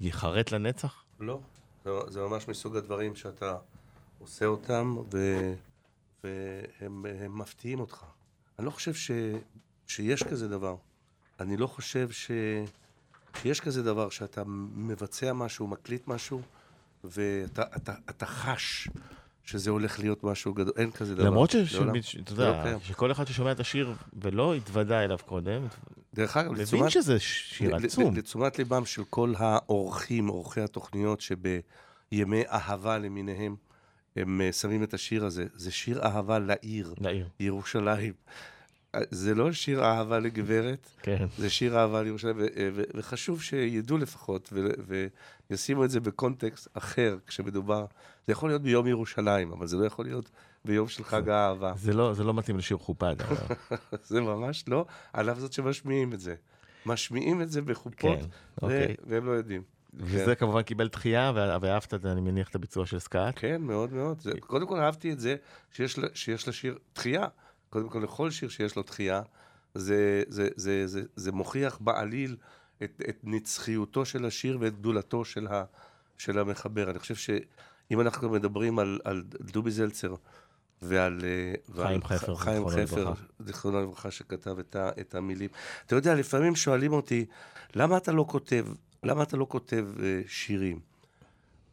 שיחרט 0.00 0.52
לנצח? 0.52 1.04
לא, 1.20 1.40
זה, 1.84 1.90
זה 2.08 2.20
ממש 2.20 2.48
מסוג 2.48 2.76
הדברים 2.76 3.14
שאתה 3.14 3.56
עושה 4.18 4.46
אותם 4.46 4.96
ו, 5.12 5.18
והם 6.24 7.06
הם 7.20 7.38
מפתיעים 7.38 7.80
אותך. 7.80 8.04
אני 8.58 8.66
לא 8.66 8.70
חושב 8.70 8.94
ש, 8.94 9.10
שיש 9.86 10.22
כזה 10.22 10.48
דבר. 10.48 10.76
אני 11.40 11.56
לא 11.56 11.66
חושב 11.66 12.10
ש, 12.10 12.30
שיש 13.42 13.60
כזה 13.60 13.82
דבר 13.82 14.08
שאתה 14.10 14.42
מבצע 14.74 15.32
משהו, 15.32 15.66
מקליט 15.66 16.08
משהו, 16.08 16.40
ואתה 17.04 17.62
אתה, 17.76 17.92
אתה 18.10 18.26
חש 18.26 18.88
שזה 19.44 19.70
הולך 19.70 19.98
להיות 19.98 20.24
משהו 20.24 20.54
גדול. 20.54 20.72
אין 20.76 20.90
כזה 20.90 21.14
דבר. 21.14 21.24
למרות. 21.24 21.50
שאתה 21.50 22.34
לא 22.34 22.42
יודע, 22.42 22.62
קיים. 22.62 22.78
שכל 22.82 23.12
אחד 23.12 23.26
ששומע 23.26 23.52
את 23.52 23.60
השיר 23.60 23.94
ולא 24.22 24.54
התוודע 24.54 25.04
אליו 25.04 25.18
קודם, 25.26 25.62
דרך 26.14 26.36
אגב, 26.36 26.52
מבין 26.52 26.62
לתשומת- 26.62 26.90
שזה 26.90 27.20
שיר 27.20 27.76
עצום. 27.76 28.16
לתשומת 28.16 28.58
ליבם 28.58 28.84
של 28.86 29.02
כל 29.10 29.32
האורחים, 29.38 30.28
אורחי 30.28 30.60
התוכניות 30.60 31.20
שבימי 31.20 32.42
אהבה 32.48 32.98
למיניהם, 32.98 33.56
הם 34.16 34.40
אה, 34.40 34.52
שמים 34.52 34.82
את 34.82 34.94
השיר 34.94 35.24
הזה. 35.24 35.46
זה 35.54 35.70
שיר 35.70 36.02
אהבה 36.02 36.38
לעיר, 36.38 36.94
לעיר, 37.00 37.28
ירושלים. 37.40 38.12
אה, 38.94 39.00
זה 39.10 39.34
לא 39.34 39.52
שיר 39.52 39.84
אהבה 39.84 40.18
לגברת, 40.18 40.90
כן. 41.02 41.26
זה 41.38 41.50
שיר 41.50 41.78
אהבה 41.78 42.02
לירושלים, 42.02 42.36
ו- 42.38 42.70
ו- 42.74 42.82
וחשוב 42.94 43.42
שידעו 43.42 43.98
לפחות, 43.98 44.48
ו- 44.52 44.68
וישימו 45.50 45.84
את 45.84 45.90
זה 45.90 46.00
בקונטקסט 46.00 46.68
אחר 46.74 47.16
כשמדובר. 47.26 47.86
זה 48.26 48.32
יכול 48.32 48.48
להיות 48.50 48.62
ביום 48.62 48.86
ירושלים, 48.86 49.52
אבל 49.52 49.66
זה 49.66 49.76
לא 49.76 49.84
יכול 49.86 50.04
להיות 50.04 50.30
ביום 50.64 50.88
של 50.88 51.04
חג 51.04 51.28
האהבה. 51.28 51.72
זה 51.76 51.92
לא, 51.92 52.14
זה 52.14 52.24
לא 52.24 52.34
מתאים 52.34 52.58
לשיר 52.58 52.76
חופד, 52.78 53.16
אבל 53.20 53.36
זה 54.10 54.20
ממש 54.20 54.64
לא, 54.68 54.86
על 55.12 55.30
אף 55.30 55.38
זאת 55.38 55.52
שמשמיעים 55.52 56.12
את 56.12 56.20
זה. 56.20 56.34
משמיעים 56.86 57.42
את 57.42 57.50
זה 57.50 57.62
בחופות, 57.62 57.94
כן, 57.96 58.24
ו- 58.62 58.62
אוקיי. 58.62 58.96
והם 59.06 59.26
לא 59.26 59.30
יודעים. 59.30 59.62
וזה 59.94 60.34
כמובן 60.34 60.62
קיבל 60.62 60.88
דחייה, 60.88 61.32
ואהבת, 61.34 61.94
את, 61.94 62.06
אני 62.06 62.20
מניח, 62.20 62.48
את 62.48 62.54
הביצוע 62.54 62.86
של 62.86 62.98
סקאט. 62.98 63.34
כן, 63.36 63.62
מאוד 63.62 63.92
מאוד. 63.92 64.20
זה, 64.20 64.32
קודם 64.40 64.66
כל 64.66 64.80
אהבתי 64.80 65.12
את 65.12 65.20
זה 65.20 65.36
שיש, 65.72 65.98
שיש 66.14 66.48
לשיר 66.48 66.78
דחייה. 66.94 67.26
קודם 67.70 67.88
כל, 67.88 67.98
לכל 67.98 68.30
שיר 68.30 68.48
שיש 68.48 68.76
לו 68.76 68.82
דחייה, 68.82 69.22
זה, 69.74 70.22
זה, 70.28 70.48
זה, 70.56 70.86
זה, 70.86 71.02
זה 71.16 71.32
מוכיח 71.32 71.78
בעליל 71.80 72.36
את, 72.82 73.02
את 73.08 73.20
נצחיותו 73.22 74.04
של 74.04 74.24
השיר 74.24 74.58
ואת 74.60 74.78
גדולתו 74.78 75.24
של, 75.24 75.46
ה, 75.46 75.64
של 76.18 76.38
המחבר. 76.38 76.90
אני 76.90 76.98
חושב 76.98 77.14
שאם 77.14 78.00
אנחנו 78.00 78.30
מדברים 78.30 78.78
על, 78.78 79.00
על 79.04 79.22
דובי 79.40 79.70
זלצר 79.70 80.14
ועל... 80.82 81.20
אה, 81.24 81.54
חיים 81.74 82.00
ועל 82.08 82.18
חפר, 82.18 82.34
חיים 82.34 82.68
חפר. 82.68 83.12
זיכרונו 83.38 83.82
לברכה, 83.82 84.10
שכתב 84.10 84.58
את, 84.58 84.76
ה, 84.76 84.90
את 85.00 85.14
המילים. 85.14 85.50
אתה 85.86 85.94
יודע, 85.94 86.14
לפעמים 86.14 86.56
שואלים 86.56 86.92
אותי, 86.92 87.26
למה 87.74 87.96
אתה 87.96 88.12
לא 88.12 88.24
כותב, 88.28 88.66
למה 89.02 89.22
אתה 89.22 89.36
לא 89.36 89.46
כותב 89.48 89.86
אה, 90.02 90.20
שירים? 90.26 90.80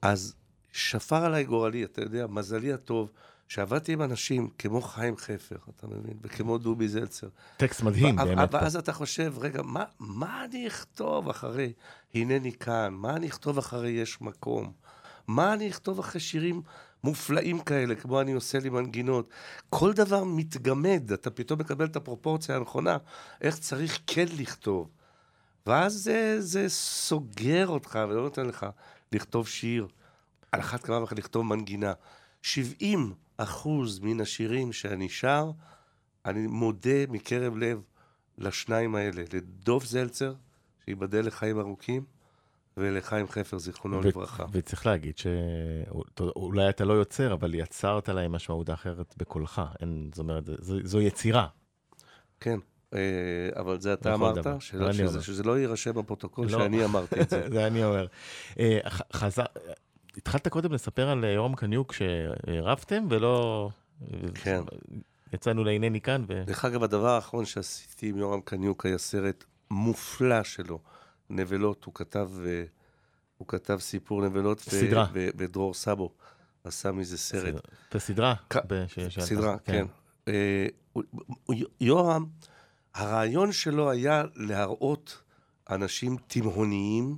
אז 0.02 0.36
שפר 0.72 1.26
עליי 1.26 1.44
גורלי, 1.44 1.84
אתה 1.84 2.02
יודע, 2.02 2.28
מזלי 2.28 2.74
הטוב, 2.74 3.12
שעבדתי 3.48 3.94
עם 3.94 4.02
אנשים 4.02 4.50
כמו 4.58 4.82
חיים 4.82 5.18
חפר, 5.18 5.56
אתה 5.76 5.88
מבין? 5.88 6.18
וכמו 6.22 6.58
דובי 6.58 6.88
זלצר. 6.88 7.28
טקסט 7.58 7.82
מדהים, 7.82 8.20
ו- 8.20 8.24
באמת. 8.26 8.54
ואז 8.54 8.76
אתה 8.76 8.94
חושב, 8.94 9.34
רגע, 9.38 9.62
מה, 9.62 9.84
מה 10.00 10.46
אני 10.46 10.68
אכתוב 10.68 11.30
אחרי 11.30 11.74
הנני 12.14 12.52
כאן? 12.52 12.94
מה 12.94 13.16
אני 13.16 13.28
אכתוב 13.28 13.58
אחרי 13.58 13.90
יש 13.90 14.22
מקום? 14.22 14.72
מה 15.28 15.54
אני 15.54 15.70
אכתוב 15.70 16.00
אחרי 16.00 16.22
שירים 16.22 16.62
מופלאים 17.04 17.60
כאלה, 17.60 17.96
כמו 17.96 18.22
אני 18.22 18.32
עושה 18.34 18.60
לי 18.60 18.70
מנגינות? 18.70 19.30
כל 19.70 19.94
דבר 19.94 20.24
מתגמד, 20.24 21.12
אתה 21.14 21.30
פתאום 21.30 21.60
מקבל 21.60 21.86
את 21.86 21.96
הפרופורציה 21.96 22.56
הנכונה, 22.56 22.98
איך 23.42 23.60
צריך 23.60 24.00
כן 24.08 24.26
לכתוב. 24.38 24.90
ואז 25.66 25.94
זה, 25.94 26.42
זה 26.42 26.70
סוגר 26.70 27.68
אותך 27.68 28.00
ולא 28.10 28.22
נותן 28.22 28.46
לך 28.46 28.66
לכתוב 29.12 29.48
שיר. 29.48 29.88
על 30.52 30.60
אחת 30.60 30.84
כמה 30.84 31.04
וכמה 31.04 31.18
לכתוב 31.20 31.46
מנגינה. 31.46 31.94
70 32.42 33.14
אחוז 33.38 34.00
מן 34.00 34.22
השירים 34.22 34.74
שאני 34.74 35.10
שר, 35.10 35.52
אני 36.26 36.48
מודה 36.48 37.08
מקרב 37.10 37.58
לב 37.58 37.82
לשניים 38.38 38.96
האלה, 38.96 39.24
לדוב 39.34 39.84
זלצר, 39.86 40.34
שייבדל 40.86 41.28
לחיים 41.28 41.60
ארוכים, 41.60 42.04
ולחיים 42.78 43.28
חפר, 43.28 43.58
זיכרונו 43.58 43.98
ו- 43.98 44.08
לברכה. 44.08 44.46
וצריך 44.52 44.86
להגיד 44.86 45.14
שאולי 45.18 46.70
אתה 46.70 46.86
לא 46.86 46.94
יוצר, 46.94 47.34
אבל 47.34 47.56
יצרת 47.56 48.10
להם 48.10 48.32
משמעות 48.32 48.70
אחרת 48.70 49.14
בקולך. 49.18 49.62
אין, 49.82 50.10
זאת 50.14 50.20
אומרת, 50.20 50.44
זו, 50.62 50.76
זו 50.84 51.02
יצירה. 51.02 51.48
כן, 52.40 52.60
אה, 52.94 53.00
אבל 53.56 53.80
זה 53.80 53.94
אתה 53.94 54.14
אמרת, 54.14 54.36
דבר. 54.36 54.60
שלא- 54.60 54.86
אני 54.86 54.94
שזה- 55.22 55.44
לא 55.44 55.60
יירשם 55.60 55.94
בפרוטוקול 55.96 56.46
לא. 56.46 56.60
שאני 56.60 56.86
אמרתי 56.86 57.22
את 57.22 57.30
זה. 57.30 57.48
זה 57.54 57.68
אני 57.68 57.84
אומר. 57.84 58.08
אה, 58.60 58.80
חזר, 59.14 59.44
התחלת 60.18 60.48
קודם 60.48 60.74
לספר 60.74 61.10
על 61.10 61.26
אה, 61.26 61.30
יורם 61.30 61.56
קניוק 61.56 61.94
שרבתם 61.94 63.06
ולא... 63.10 63.70
כן. 64.34 64.62
יצאנו 65.34 65.64
להנני 65.64 66.02
כאן, 66.02 66.24
ו... 66.28 66.44
דרך 66.46 66.66
אגב, 66.66 66.84
הדבר 66.84 67.10
האחרון 67.10 67.46
שעשיתי 67.46 68.10
עם 68.10 68.18
יורם 68.18 68.42
קניוק 68.42 68.86
היה 68.86 68.98
סרט 68.98 69.44
מופלא 69.72 70.44
שלו, 70.44 70.80
נבלות, 71.30 71.84
הוא 71.86 71.94
כתב, 71.94 72.30
אה, 72.46 72.64
הוא 73.38 73.48
כתב 73.48 73.78
סיפור 73.80 74.22
נבלות, 74.22 74.60
סדרה. 74.60 75.08
ו- 75.14 75.28
ודרור 75.38 75.74
סבו 75.74 76.12
עשה 76.64 76.92
מזה 76.92 77.18
סרט. 77.18 77.56
את 77.90 77.96
הסדרה. 77.96 78.34
כ- 78.50 78.58
ב- 78.68 78.86
ש-. 78.88 79.20
סדרה, 79.20 79.58
כן. 79.58 79.86
אה, 80.28 80.68
הוא- 80.94 81.04
הוא- 81.46 81.56
יורם, 81.82 82.26
הרעיון 82.96 83.52
שלו 83.52 83.92
היה 83.92 84.24
להראות 84.36 85.22
אנשים 85.70 86.18
תימהוניים, 86.28 87.18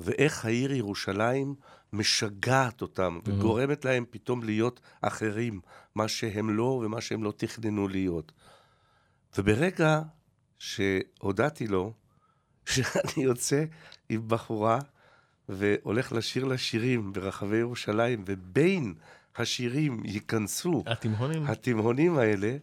ואיך 0.00 0.44
העיר 0.44 0.72
ירושלים 0.72 1.54
משגעת 1.92 2.82
אותם, 2.82 3.18
וגורמת 3.24 3.84
להם 3.84 4.04
פתאום 4.10 4.42
להיות 4.42 4.80
אחרים, 5.00 5.60
מה 5.94 6.08
שהם 6.08 6.50
לא 6.50 6.82
ומה 6.84 7.00
שהם 7.00 7.24
לא 7.24 7.32
תכננו 7.36 7.88
להיות. 7.88 8.32
וברגע 9.38 10.02
שהודעתי 10.58 11.66
לו 11.66 11.92
שאני 12.72 13.24
יוצא 13.24 13.64
עם 14.08 14.28
בחורה 14.28 14.78
והולך 15.48 16.12
לשיר 16.12 16.44
לה 16.44 16.58
שירים 16.58 17.12
ברחבי 17.12 17.56
ירושלים, 17.56 18.24
ובין 18.26 18.94
השירים 19.36 20.02
ייכנסו 20.04 20.82
התימהונים, 20.86 21.46
התימהונים 21.46 22.18
האלה, 22.18 22.56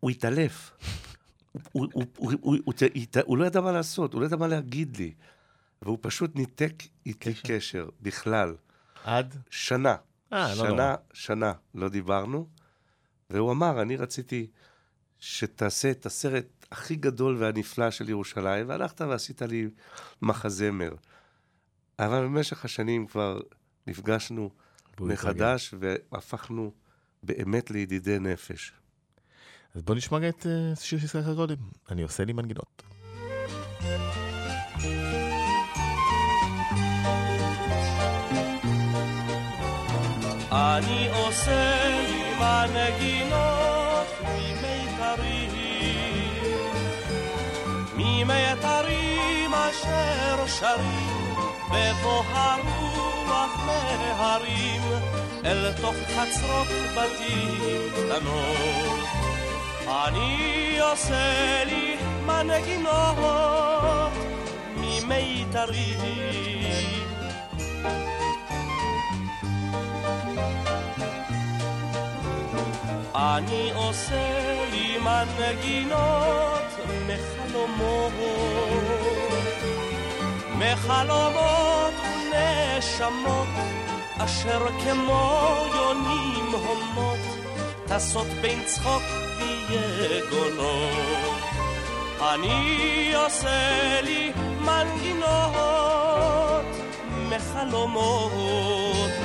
הוא 0.00 0.10
התעלף. 0.10 0.70
הוא, 1.72 1.86
הוא, 1.92 2.04
הוא, 2.16 2.32
הוא, 2.32 2.32
הוא, 2.40 2.56
הוא, 2.64 3.22
הוא 3.24 3.38
לא 3.38 3.44
ידע 3.44 3.60
מה 3.60 3.72
לעשות, 3.72 4.12
הוא 4.12 4.20
לא 4.20 4.26
ידע 4.26 4.36
מה 4.36 4.46
להגיד 4.46 4.96
לי. 4.96 5.12
והוא 5.84 5.98
פשוט 6.00 6.36
ניתק 6.36 6.72
איתי 7.06 7.34
קשר. 7.34 7.48
קשר, 7.48 7.88
בכלל. 8.00 8.54
עד? 9.04 9.36
שנה. 9.50 9.96
אה, 10.32 10.48
לא 10.48 10.54
שנה, 10.54 10.68
נורא. 10.68 10.94
שנה 11.12 11.52
לא 11.74 11.88
דיברנו. 11.88 12.48
והוא 13.30 13.52
אמר, 13.52 13.82
אני 13.82 13.96
רציתי 13.96 14.46
שתעשה 15.18 15.90
את 15.90 16.06
הסרט 16.06 16.66
הכי 16.70 16.96
גדול 16.96 17.36
והנפלא 17.36 17.90
של 17.90 18.08
ירושלים, 18.08 18.68
והלכת 18.68 19.00
ועשית 19.00 19.42
לי 19.42 19.68
מחזמר. 20.22 20.94
אבל 21.98 22.24
במשך 22.24 22.64
השנים 22.64 23.06
כבר 23.06 23.40
נפגשנו 23.86 24.50
מחדש, 25.00 25.74
והפכנו 25.80 26.72
באמת 27.22 27.70
לידידי 27.70 28.18
נפש. 28.18 28.72
אז 29.74 29.82
בוא 29.82 29.94
נשמע 29.94 30.28
את 30.28 30.46
אה, 30.46 30.76
שיר 30.76 30.98
שהזכרת 30.98 31.36
קודם. 31.36 31.56
אני 31.90 32.02
עושה 32.02 32.24
לי 32.24 32.32
מנגינות. 32.32 32.82
אני 40.64 41.08
עושה 41.12 41.88
לי 41.88 42.22
מנגינות 42.40 44.06
ממיתרים, 44.20 45.50
ממיתרים 47.96 49.54
אשר 49.54 50.46
שרים 50.46 51.34
בבוא 51.70 52.22
הרוח 52.32 53.66
מהרים 53.66 54.82
אל 55.44 55.72
תוך 55.72 55.94
חצרות 56.16 56.68
בתים 56.96 57.80
קטנות. 57.92 59.04
אני 59.88 60.78
עושה 60.80 61.64
לי 61.64 61.96
מנגינות 62.26 64.12
ממיתרים 64.76 66.34
אני 73.14 73.70
עושה 73.74 74.64
לי 74.70 74.98
מנגינות 74.98 76.62
מחלומות, 77.06 78.12
מחלומות 80.58 81.94
ונשמות, 82.02 83.48
אשר 84.18 84.66
כמו 84.84 85.56
יונים 85.74 86.46
הומות, 86.52 87.18
טסות 87.86 88.26
בין 88.26 88.64
צחוק 88.64 89.02
ויגונות. 89.68 91.38
אני 92.20 93.12
עושה 93.14 94.00
לי 94.02 94.32
מנגינות 94.60 95.34
מחלומות. 97.28 99.23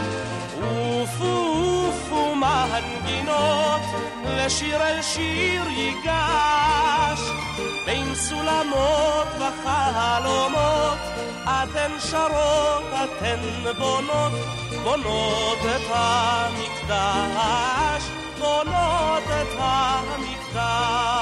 עופו 0.70 1.50
עופו 1.86 2.36
מנגינות, 2.36 3.82
לשיר 4.26 4.82
אל 4.82 5.02
שיר 5.02 5.68
ייגש. 5.70 7.22
בין 7.86 8.16
סולמות 8.16 9.28
וחלומות, 9.40 10.98
אתן 11.44 11.92
שרות, 12.00 12.84
אתן 12.94 13.40
בונות, 13.78 14.32
בונות 14.84 15.60
את 15.60 15.88
המקדש, 15.90 17.24
בונות 18.40 19.24
את 19.24 19.54
המקדש. 19.58 21.20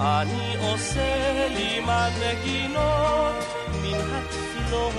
אני 0.00 0.53
עושה 0.94 1.48
לי 1.48 1.80
מנגינות 1.80 3.34
מן 3.82 4.14
התפילות, 4.14 4.94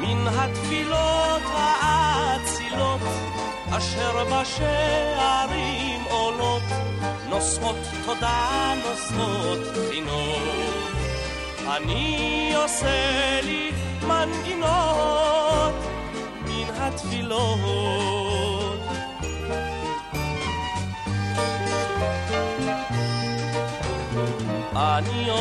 מן 0.00 0.26
התפילות 0.26 1.42
האצילות, 1.54 3.00
אשר 3.70 4.24
בשערים 4.24 6.00
עולות, 6.10 6.62
נושאות 7.28 7.76
תודה, 8.04 8.74
נושאות 8.76 9.76
חינות. 9.90 10.92
אני 11.76 12.52
עושה 12.56 13.40
לי 13.42 13.70
מנגינות 14.06 15.74
מן 16.46 16.68
התפילות. 16.74 18.51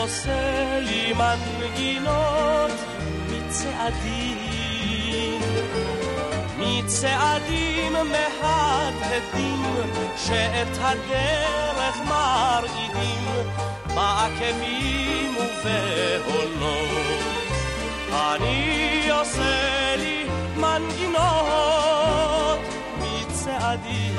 עושה 0.01 0.79
לי 0.79 1.13
מנגינות 1.13 2.71
מצעדים, 3.29 4.37
מצעדים 6.57 7.93
מהדהדים 7.93 9.63
שאת 10.17 10.77
הדרך 10.79 11.97
מרעידים 12.05 13.25
בעקבים 13.95 15.35
ובהונות. 15.37 17.21
אני 18.11 19.09
עושה 19.11 19.95
לי 19.97 20.25
מנגינות 20.55 21.21
מצעדים 22.97 24.15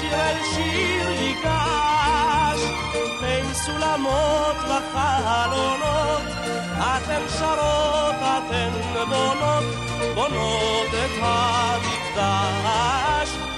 שיר 0.00 0.14
אל 0.14 0.42
שיר 0.54 1.10
ייגש, 1.10 2.60
בין 3.20 3.54
סולמות 3.54 4.56
וחלונות, 4.56 6.22
אתן 6.78 7.22
שרות, 7.38 8.14
אתן 8.20 8.70
בונות, 9.08 9.64
בונות 10.14 10.88
את 10.88 11.10
המקדש, 11.22 12.48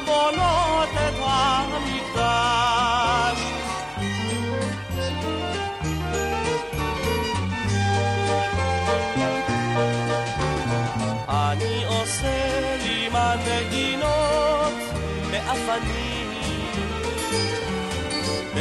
בונות 0.05 0.89
את 0.95 1.15
המקדש. 1.23 2.19
אני 11.29 11.85
עושה 11.85 12.77
לי 12.83 13.09
מנגינות 13.09 14.75
מאבנים 15.31 16.08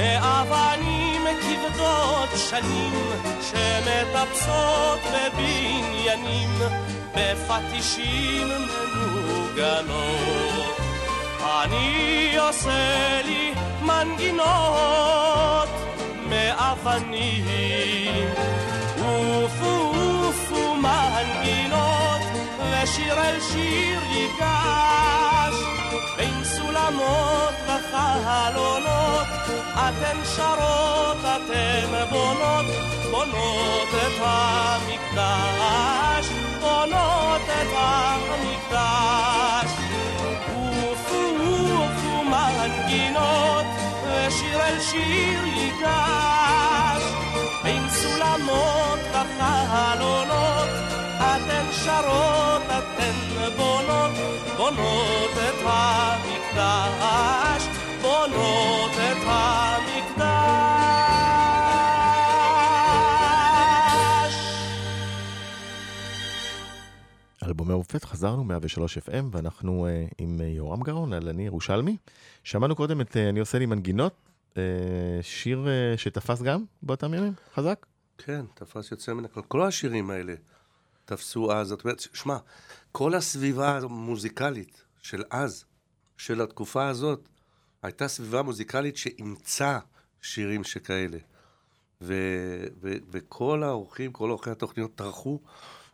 באבנים 0.08 1.24
כבדות 1.41 2.30
שנים 2.50 2.93
שמטפסות 3.41 5.00
בבניינים 5.13 6.50
בפטישים 7.15 8.48
מנוגנות. 8.96 9.98
אני 11.63 12.36
עושה 12.38 13.22
לי 13.26 13.54
מנגינות 13.82 15.70
מאבנים 16.30 17.46
עופו 19.06 19.93
עופו 20.24 20.76
מנגינות 20.76 22.22
ושיר 22.60 23.13
אל 23.13 23.39
שיר 23.52 24.00
ייגש 24.12 25.56
בין 26.17 26.43
סולמות 26.43 27.54
וחלונות 27.65 29.28
אתן 29.78 30.18
שרות, 30.36 31.18
אתן 31.22 32.06
בונות, 32.10 32.66
בונות 33.12 33.90
את 33.90 34.20
המקדש, 34.20 36.26
בונות 36.62 37.42
את 37.42 37.68
המקדש. 37.74 39.72
עופו 40.56 41.22
עופו 41.78 42.24
מנגינות, 42.24 43.66
ושיר 44.04 44.62
אל 44.62 44.80
שיר 44.80 45.46
ייגש, 45.46 47.04
בין 47.63 47.90
סולמות 47.90 49.00
וחלונות, 49.12 50.70
אתן 51.18 51.66
שרות, 51.84 52.62
אתן 52.66 53.13
בונות, 53.58 54.12
בונות 54.58 55.32
את 55.32 55.66
המקדש. 55.66 56.48
בונות 58.01 58.91
את 58.91 59.17
המקדש. 59.25 60.57
אלבומי 67.43 67.73
מופת, 67.73 68.05
חזרנו 68.05 68.43
103 68.43 68.97
FM, 68.97 69.01
ואנחנו 69.31 69.88
uh, 69.88 70.13
עם 70.17 70.39
uh, 70.39 70.43
יורם 70.43 70.83
גאון, 70.83 71.13
על 71.13 71.29
אני 71.29 71.45
ירושלמי. 71.45 71.97
שמענו 72.43 72.75
קודם 72.75 73.01
את 73.01 73.12
uh, 73.12 73.19
אני 73.29 73.39
עושה 73.39 73.60
לי 73.60 73.65
מנגינות, 73.65 74.13
uh, 74.53 74.57
שיר 75.21 75.65
uh, 75.65 75.97
שתפס 75.97 76.41
גם 76.41 76.63
באותם 76.83 77.13
ימים, 77.13 77.33
חזק? 77.55 77.86
כן, 78.17 78.45
תפס 78.53 78.91
יוצא 78.91 79.13
מן 79.13 79.25
הכלל. 79.25 79.43
כל 79.47 79.62
השירים 79.62 80.10
האלה 80.10 80.33
תפסו 81.05 81.51
אז, 81.53 81.67
זאת 81.67 81.83
אומרת, 81.83 81.99
שמע, 81.99 82.38
כל 82.91 83.13
הסביבה 83.13 83.77
המוזיקלית 83.77 84.83
של 85.01 85.23
אז, 85.29 85.65
של 86.17 86.41
התקופה 86.41 86.88
הזאת, 86.88 87.29
הייתה 87.84 88.08
סביבה 88.08 88.42
מוזיקלית 88.42 88.98
שאימצה 88.98 89.80
שירים 90.22 90.63
שכאלה. 90.63 91.18
ו- 92.02 92.66
ו- 92.82 92.98
וכל 93.12 93.63
האורחים, 93.63 94.12
כל 94.12 94.32
אורחי 94.32 94.50
התוכניות 94.50 94.96
טרחו 94.96 95.40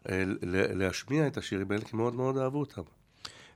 אה, 0.09 0.23
להשמיע 0.49 1.27
את 1.27 1.37
השירים 1.37 1.71
האלה, 1.71 1.83
כי 1.83 1.95
מאוד 1.95 2.13
מאוד 2.15 2.37
אהבו 2.37 2.59
אותם. 2.59 2.81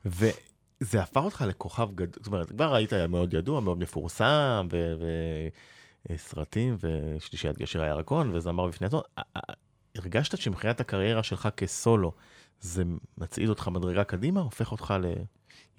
וזה 0.06 1.02
הפך 1.02 1.22
אותך 1.22 1.46
לכוכב 1.48 1.90
גדול, 1.96 2.14
זאת 2.16 2.28
אומרת, 2.28 2.50
כבר 2.50 2.76
היית 2.76 2.94
מאוד 2.94 3.34
ידוע, 3.34 3.60
מאוד 3.60 3.78
מפורסם, 3.78 4.68
וסרטים, 6.10 6.78
ו- 6.84 7.16
ושלישיית 7.18 7.58
גשר 7.58 7.82
הירקון, 7.82 8.36
וזמר 8.36 8.68
בפני 8.68 8.88
עצמו. 8.88 9.04
הרגשת 9.96 10.38
שמבחינת 10.38 10.80
הקריירה 10.80 11.24
שלך 11.24 11.50
כסולו, 11.58 12.12
זה 12.62 12.84
מצעיד 13.18 13.50
אותך 13.50 13.68
מדרגה 13.68 14.04
קדימה, 14.04 14.42
הופך 14.42 14.72
אותך 14.72 14.94
ל... 15.02 15.06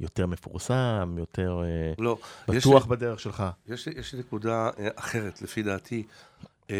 יותר 0.01 0.27
מפורסם, 0.27 1.15
יותר 1.19 1.61
אה, 1.65 1.93
לא, 1.99 2.19
בטוח 2.49 2.83
לי, 2.83 2.89
בדרך 2.89 3.21
שלך. 3.21 3.45
יש, 3.69 3.87
יש 3.87 4.15
נקודה 4.15 4.71
אה, 4.79 4.89
אחרת, 4.95 5.43
לפי 5.43 5.63
דעתי, 5.63 6.07
אה, 6.71 6.77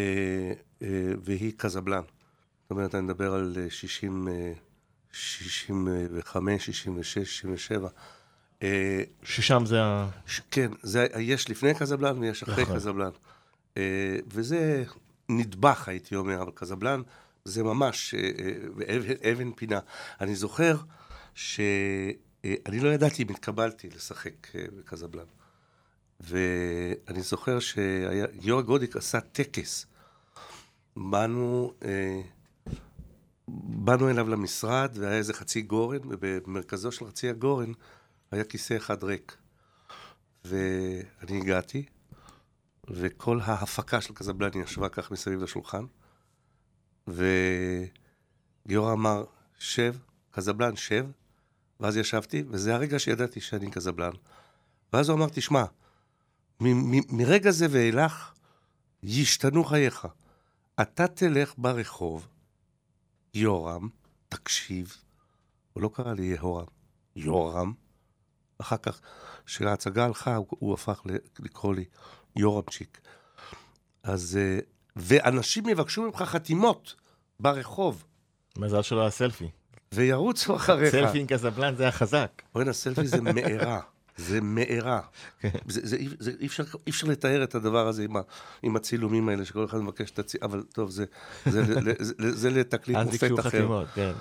והיא 1.23 1.53
קזבלן. 1.57 2.01
זאת 2.61 2.71
אומרת, 2.71 2.95
אני 2.95 3.01
מדבר 3.01 3.33
על 3.33 3.57
60, 3.69 4.27
65, 5.11 6.65
66, 6.65 7.17
67. 7.17 7.89
ששם 9.23 9.63
זה 9.65 9.83
ה... 9.83 10.09
כן, 10.51 10.71
זה, 10.81 11.07
יש 11.19 11.49
לפני 11.49 11.73
קזבלן 11.73 12.17
ויש 12.19 12.43
אחרי 12.43 12.63
נכון. 12.63 12.75
קזבלן. 12.75 13.09
וזה 14.27 14.83
נדבך, 15.29 15.87
הייתי 15.87 16.15
אומר, 16.15 16.41
אבל 16.41 16.51
קזבלן 16.55 17.01
זה 17.45 17.63
ממש 17.63 18.15
אבן, 18.97 19.13
אבן 19.31 19.51
פינה. 19.51 19.79
אני 20.21 20.35
זוכר 20.35 20.75
ש... 21.35 21.59
אה, 22.45 22.55
אני 22.65 22.79
לא 22.79 22.89
ידעתי 22.89 23.23
אם 23.23 23.29
התקבלתי 23.29 23.89
לשחק 23.89 24.55
אה, 24.55 24.65
בקזבלן. 24.77 25.25
ואני 26.19 27.21
זוכר 27.21 27.59
שיורא 27.59 28.61
גודיק 28.61 28.95
עשה 28.95 29.21
טקס. 29.21 29.85
באנו, 30.95 31.73
אה, 31.85 32.21
באנו 33.47 34.09
אליו 34.09 34.29
למשרד, 34.29 34.97
והיה 34.99 35.17
איזה 35.17 35.33
חצי 35.33 35.61
גורן, 35.61 35.99
ובמרכזו 36.03 36.91
של 36.91 37.07
חצי 37.07 37.29
הגורן 37.29 37.71
היה 38.31 38.43
כיסא 38.43 38.77
אחד 38.77 39.03
ריק. 39.03 39.37
ואני 40.45 41.37
הגעתי, 41.41 41.85
וכל 42.87 43.39
ההפקה 43.43 44.01
של 44.01 44.13
קזבלן 44.13 44.49
ישבה 44.61 44.89
כך 44.89 45.11
מסביב 45.11 45.43
לשולחן, 45.43 45.85
וגיורא 47.07 48.93
אמר, 48.93 49.23
שב, 49.59 49.95
קזבלן, 50.31 50.75
שב, 50.75 51.05
ואז 51.79 51.97
ישבתי, 51.97 52.43
וזה 52.49 52.75
הרגע 52.75 52.99
שידעתי 52.99 53.41
שאני 53.41 53.71
קזבלן. 53.71 54.11
ואז 54.93 55.09
הוא 55.09 55.17
אמר, 55.17 55.27
תשמע, 55.29 55.63
מרגע 57.09 57.51
זה 57.51 57.67
ואילך, 57.69 58.33
ישתנו 59.03 59.63
חייך. 59.63 60.07
אתה 60.81 61.07
תלך 61.07 61.53
ברחוב, 61.57 62.27
יורם, 63.33 63.89
תקשיב, 64.29 64.97
הוא 65.73 65.83
לא 65.83 65.89
קרא 65.93 66.13
לי 66.13 66.25
יהורם, 66.25 66.65
יורם. 67.15 67.73
אחר 68.57 68.77
כך, 68.77 69.01
כשההצגה 69.45 70.05
הלכה, 70.05 70.35
הוא, 70.35 70.47
הוא 70.49 70.73
הפך 70.73 71.01
לקרוא 71.39 71.75
לי 71.75 71.85
יורמצ'יק. 72.35 73.01
אז, 74.03 74.39
אה, 74.41 74.59
ואנשים 74.95 75.69
יבקשו 75.69 76.01
ממך 76.03 76.21
חתימות 76.21 76.95
ברחוב. 77.39 78.05
מזל 78.57 78.81
שלא 78.81 79.01
היה 79.01 79.09
סלפי. 79.09 79.49
וירוצו 79.93 80.55
אחריך. 80.55 80.91
סלפי 80.91 81.19
עם 81.19 81.27
קזבלן 81.27 81.75
זה 81.75 81.83
היה 81.83 81.91
חזק. 81.91 82.41
בוא'נה, 82.53 82.73
סלפי 82.73 83.07
זה 83.07 83.21
מארה. 83.21 83.79
זה 84.17 84.41
מארה. 84.41 85.01
כן. 85.39 85.49
זה, 85.67 85.81
זה, 85.83 85.97
זה, 86.19 86.31
אי, 86.39 86.45
אפשר, 86.45 86.63
אי 86.87 86.91
אפשר 86.91 87.07
לתאר 87.07 87.43
את 87.43 87.55
הדבר 87.55 87.87
הזה 87.87 88.03
עם, 88.03 88.17
ה, 88.17 88.21
עם 88.63 88.75
הצילומים 88.75 89.29
האלה, 89.29 89.45
שכל 89.45 89.65
אחד 89.65 89.77
מבקש 89.77 90.11
את 90.11 90.19
הצילום, 90.19 90.51
אבל 90.51 90.63
טוב, 90.73 90.89
זה, 90.89 91.05
זה, 91.45 91.63
זה, 91.65 91.93
זה, 91.99 92.31
זה 92.31 92.49
לתקליט 92.49 92.97
מופת 92.97 93.39
אחר. 93.39 93.49
חתימות, 93.49 93.87
כן. 93.95 94.11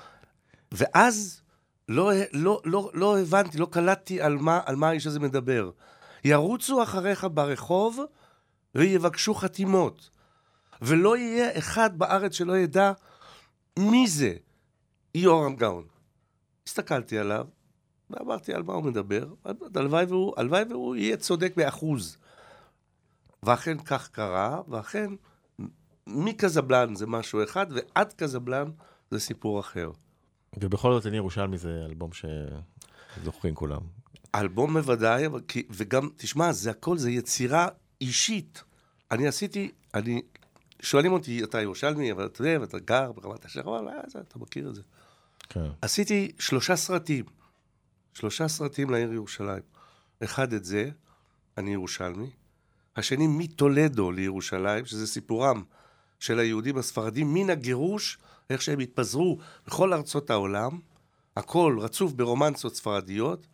ואז 0.72 1.40
לא, 1.88 2.12
לא, 2.32 2.60
לא, 2.64 2.90
לא 2.94 3.18
הבנתי, 3.18 3.58
לא 3.58 3.66
קלטתי 3.70 4.20
על 4.20 4.36
מה, 4.36 4.60
על 4.66 4.76
מה 4.76 4.88
האיש 4.88 5.06
הזה 5.06 5.20
מדבר. 5.20 5.70
ירוצו 6.24 6.82
אחריך 6.82 7.26
ברחוב 7.34 8.00
ויבקשו 8.74 9.34
חתימות. 9.34 10.10
ולא 10.82 11.16
יהיה 11.16 11.58
אחד 11.58 11.98
בארץ 11.98 12.32
שלא 12.32 12.58
ידע 12.58 12.92
מי 13.78 14.08
זה. 14.08 14.34
יורם 15.18 15.56
גאון. 15.56 15.86
הסתכלתי 16.66 17.18
עליו, 17.18 17.46
ואמרתי 18.10 18.54
על 18.54 18.62
מה 18.62 18.72
הוא 18.72 18.84
מדבר, 18.84 19.26
הלוואי 19.74 20.04
והוא, 20.04 20.34
הלוואי 20.36 20.62
והוא 20.70 20.96
יהיה 20.96 21.16
צודק 21.16 21.52
באחוז. 21.56 22.16
ואכן 23.42 23.78
כך 23.78 24.08
קרה, 24.08 24.60
ואכן 24.68 25.10
מקזבלן 26.06 26.94
זה 26.94 27.06
משהו 27.06 27.44
אחד, 27.44 27.66
ועד 27.70 28.12
קזבלן 28.12 28.70
זה 29.10 29.20
סיפור 29.20 29.60
אחר. 29.60 29.90
ובכל 30.56 30.92
זאת, 30.92 31.06
אני 31.06 31.16
ירושלמי 31.16 31.58
זה 31.58 31.82
אלבום 31.84 32.10
שזוכרים 33.20 33.54
כולם. 33.54 33.80
אלבום 34.34 34.72
בוודאי, 34.72 35.26
כי, 35.48 35.62
וגם, 35.70 36.08
תשמע, 36.16 36.52
זה 36.52 36.70
הכל, 36.70 36.98
זה 36.98 37.10
יצירה 37.10 37.68
אישית. 38.00 38.62
אני 39.10 39.28
עשיתי, 39.28 39.70
אני, 39.94 40.22
שואלים 40.82 41.12
אותי, 41.12 41.44
אתה 41.44 41.60
ירושלמי, 41.60 42.12
אבל 42.12 42.26
אתה 42.26 42.42
יודע, 42.42 42.60
ואתה 42.60 42.78
גר 42.78 43.12
ברמת 43.12 43.44
השחר, 43.44 43.78
אבל 43.78 43.88
אה, 43.88 44.00
אתה 44.20 44.38
מכיר 44.38 44.68
את 44.68 44.74
זה. 44.74 44.82
כן. 45.48 45.70
עשיתי 45.82 46.32
שלושה 46.38 46.76
סרטים, 46.76 47.24
שלושה 48.14 48.48
סרטים 48.48 48.90
לעיר 48.90 49.12
ירושלים. 49.12 49.62
אחד 50.24 50.52
את 50.52 50.64
זה, 50.64 50.90
אני 51.58 51.72
ירושלמי. 51.72 52.30
השני, 52.96 53.26
מטולדו 53.26 54.12
לירושלים, 54.12 54.86
שזה 54.86 55.06
סיפורם 55.06 55.62
של 56.20 56.38
היהודים 56.38 56.78
הספרדים 56.78 57.34
מן 57.34 57.50
הגירוש, 57.50 58.18
איך 58.50 58.62
שהם 58.62 58.78
התפזרו 58.78 59.38
בכל 59.66 59.92
ארצות 59.92 60.30
העולם, 60.30 60.78
הכל 61.36 61.78
רצוף 61.80 62.12
ברומנסות 62.12 62.74
ספרדיות, 62.74 63.46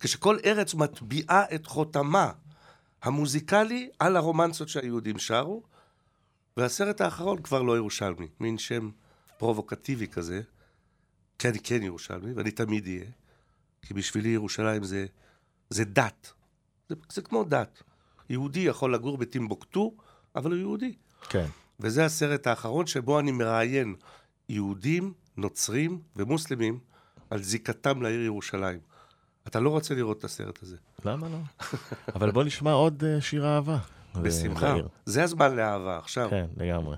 כשכל 0.00 0.38
ארץ 0.44 0.74
מטביעה 0.74 1.44
את 1.54 1.66
חותמה 1.66 2.30
המוזיקלי 3.02 3.90
על 3.98 4.16
הרומנסות 4.16 4.68
שהיהודים 4.68 5.18
שרו, 5.18 5.62
והסרט 6.56 7.00
האחרון 7.00 7.42
כבר 7.42 7.62
לא 7.62 7.76
ירושלמי, 7.76 8.28
מין 8.40 8.58
שם 8.58 8.90
פרובוקטיבי 9.38 10.08
כזה, 10.08 10.42
כי 11.38 11.48
אני 11.48 11.58
כן 11.58 11.82
ירושלמי, 11.82 12.32
ואני 12.32 12.50
תמיד 12.50 12.86
אהיה, 12.86 13.04
כי 13.82 13.94
בשבילי 13.94 14.28
ירושלים 14.28 14.84
זה, 14.84 15.06
זה 15.70 15.84
דת. 15.84 16.32
זה, 16.88 16.94
זה 17.12 17.22
כמו 17.22 17.44
דת. 17.44 17.82
יהודי 18.30 18.60
יכול 18.60 18.94
לגור 18.94 19.18
בטימבוקטו, 19.18 19.94
אבל 20.36 20.50
הוא 20.50 20.58
יהודי. 20.58 20.94
כן. 21.28 21.46
וזה 21.80 22.04
הסרט 22.04 22.46
האחרון 22.46 22.86
שבו 22.86 23.20
אני 23.20 23.32
מראיין 23.32 23.94
יהודים, 24.48 25.12
נוצרים 25.36 26.00
ומוסלמים 26.16 26.78
על 27.30 27.42
זיקתם 27.42 28.02
לעיר 28.02 28.20
ירושלים. 28.20 28.78
אתה 29.46 29.60
לא 29.60 29.70
רוצה 29.70 29.94
לראות 29.94 30.18
את 30.18 30.24
הסרט 30.24 30.62
הזה. 30.62 30.76
למה 31.04 31.28
לא? 31.28 31.38
אבל 32.16 32.30
בוא 32.30 32.44
נשמע 32.44 32.72
עוד 32.72 33.04
אה, 33.04 33.20
שיר 33.20 33.46
אהבה. 33.46 33.78
בשמחה. 34.22 34.72
לעיר. 34.72 34.88
זה 35.06 35.22
הזמן 35.22 35.56
לאהבה, 35.56 35.98
עכשיו. 35.98 36.30
כן, 36.30 36.46
לגמרי. 36.56 36.96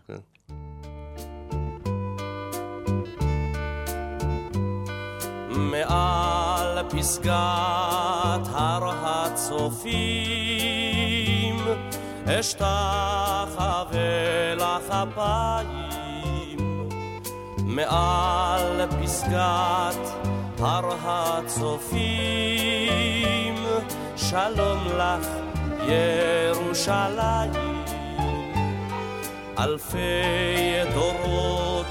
מעל 5.57 6.79
פסגת 6.89 8.47
הר 8.53 8.91
הצופים 9.05 10.35
אשתחווה 12.27 13.95
לך 14.55 14.91
אפיים 14.91 16.89
מעל 17.65 18.87
פסגת 19.03 20.09
הר 20.59 20.91
הצופים 21.05 22.05
שלום 24.17 24.79
לך 24.99 25.29
ירושלים. 25.89 27.53
אלפי 29.59 29.99
דורות 30.95 31.87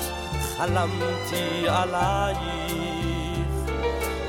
חלמתי 0.57 1.69
עלייך 1.69 3.02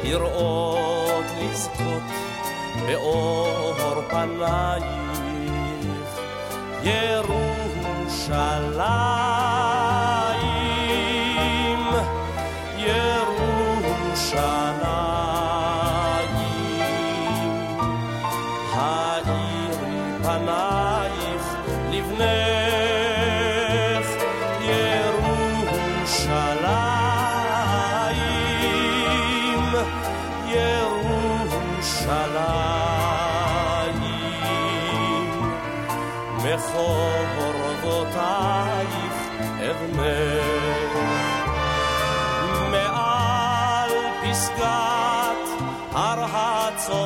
לראות 0.04 1.24
לזכות 1.40 2.02
באור 2.86 4.02
פנייך. 4.10 4.84
ירושלים 6.82 8.04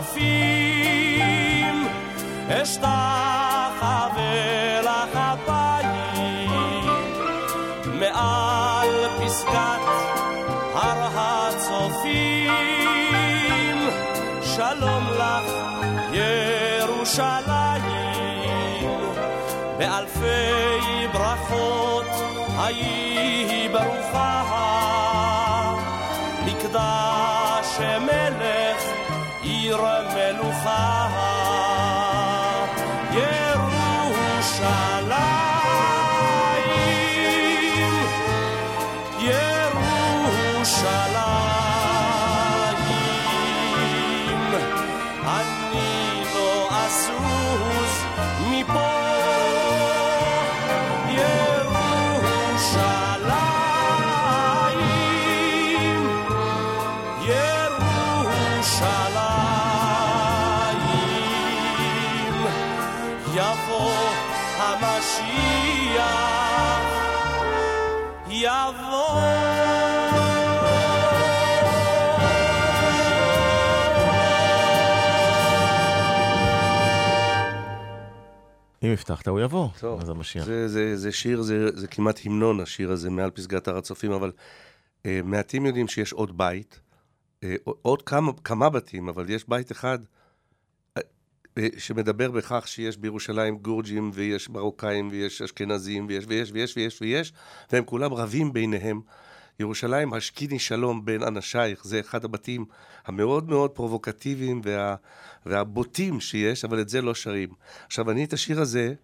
הצופים 0.09 1.87
אשתחווה 2.49 4.11
לך 4.83 5.17
אפיים 5.17 6.87
מעל 7.85 9.09
פסגת 9.21 9.85
הר 10.75 11.09
הצופים. 11.15 12.53
שלום 14.43 15.05
לך 15.19 15.53
ירושלים. 16.13 17.49
באלפי 19.79 21.07
ברכות 21.13 22.07
היי 22.59 23.69
ברוכה 23.73 24.08
הבטחת, 78.99 79.29
הוא 79.29 79.41
יבוא. 79.41 79.69
טוב, 79.81 80.01
אז 80.01 80.09
המשיח. 80.09 80.45
זה, 80.45 80.69
זה, 80.69 80.97
זה 80.97 81.13
שיר, 81.13 81.43
זה, 81.43 81.69
זה 81.75 81.87
כמעט 81.87 82.21
המנון 82.25 82.61
השיר 82.61 82.91
הזה 82.93 83.11
מעל 83.11 83.31
פסגת 83.31 83.69
הר 83.69 83.77
הצופים, 83.79 84.13
אבל 84.13 84.33
אה, 85.07 85.21
מעטים 85.25 85.67
יודעים 85.67 85.89
שיש 85.89 86.13
עוד 86.13 86.39
בית, 86.39 86.81
אה, 87.45 87.55
עוד 87.83 88.03
כמה, 88.03 88.33
כמה 88.45 88.71
בתים, 88.71 89.09
אבל 89.09 89.31
יש 89.31 89.49
בית 89.49 89.73
אחד 89.73 89.99
אה, 90.97 91.03
אה, 91.59 91.69
שמדבר 91.79 92.31
בכך 92.31 92.69
שיש 92.69 92.97
בירושלים 92.97 93.59
גורג'ים, 93.59 94.11
ויש 94.15 94.51
מרוקאים, 94.51 95.09
ויש 95.13 95.43
אשכנזים, 95.43 96.07
ויש 96.09 96.25
ויש 96.29 96.53
ויש 96.53 96.77
ויש 96.77 97.03
ויש, 97.03 97.33
והם 97.73 97.85
כולם 97.85 98.15
רבים 98.15 98.53
ביניהם. 98.53 99.01
ירושלים, 99.61 100.15
השקיני 100.15 100.59
שלום 100.59 101.05
בין 101.05 101.23
אנשייך, 101.23 101.85
זה 101.85 102.01
אחד 102.01 102.25
הבתים 102.25 102.65
המאוד 103.07 103.49
מאוד 103.49 103.71
פרובוקטיביים 103.71 104.61
וה, 104.65 104.95
והבוטים 105.47 106.21
שיש, 106.21 106.65
אבל 106.65 106.81
את 106.81 106.89
זה 106.89 107.03
לא 107.03 107.15
שרים. 107.15 107.49
עכשיו, 107.87 108.11
אני 108.11 108.25
את 108.25 108.33
השיר 108.33 108.61
הזה, 108.61 108.95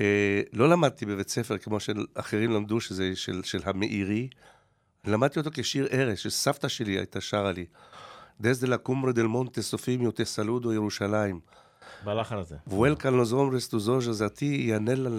אה, 0.00 0.40
לא 0.52 0.68
למדתי 0.68 1.06
בבית 1.06 1.28
ספר 1.28 1.58
כמו 1.58 1.80
שאחרים 1.80 2.50
למדו, 2.50 2.80
שזה 2.80 3.10
של, 3.14 3.42
של 3.44 3.60
המאירי, 3.64 4.28
למדתי 5.04 5.38
אותו 5.38 5.50
כשיר 5.52 5.86
ערש, 5.90 6.22
שסבתא 6.22 6.68
שלי 6.68 6.92
הייתה 6.98 7.20
שרה 7.20 7.52
לי. 7.52 7.66
La 8.42 8.78
cumbre 8.78 9.12
del 9.14 9.28
monte 9.28 9.62
Sofimio 9.62 10.12
te 10.12 10.24
saludo 10.24 10.72
ירושלים. 10.72 11.40
בלחן 12.04 12.36
הזה. 12.36 12.56
Vuelcan 12.66 13.16
los 13.16 13.32
hombres 13.32 13.68
tus 13.68 13.88
ojos 13.88 14.20
a 14.20 14.30
ti 14.30 14.66
y 14.66 14.72
anhelan 14.72 15.18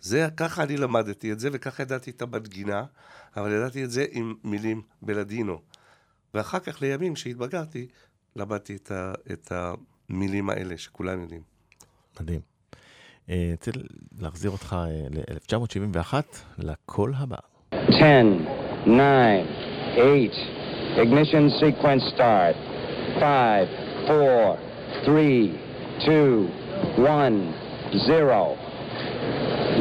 זה, 0.00 0.28
ככה 0.36 0.62
אני 0.62 0.76
למדתי 0.76 1.32
את 1.32 1.40
זה, 1.40 1.48
וככה 1.52 1.82
ידעתי 1.82 2.10
את 2.10 2.22
המנגינה, 2.22 2.84
אבל 3.36 3.52
ידעתי 3.52 3.84
את 3.84 3.90
זה 3.90 4.04
עם 4.10 4.34
מילים 4.44 4.82
בלדינו. 5.02 5.60
ואחר 6.34 6.58
כך, 6.58 6.82
לימים, 6.82 7.14
כשהתבגרתי, 7.14 7.86
למדתי 8.36 8.76
את, 8.76 8.90
ה, 8.90 9.12
את 9.32 9.52
המילים 9.52 10.50
האלה, 10.50 10.78
שכולם 10.78 11.22
יודעים. 11.22 11.42
מדהים. 12.20 12.40
אה, 13.30 13.50
רוצה 13.52 13.70
להחזיר 14.18 14.50
אותך 14.50 14.76
ל-1971, 15.10 16.14
לקול 16.58 17.14
הבא. 17.16 17.36
10, 17.72 17.84
9, 17.88 17.98
8, 18.84 19.42
ignition 20.96 21.50
sequence 21.60 22.14
start. 22.14 22.56
5, 23.20 23.68
4, 24.08 24.56
3, 25.04 25.50
2, 25.98 26.48
1, 27.06 27.32
0. 27.92 28.67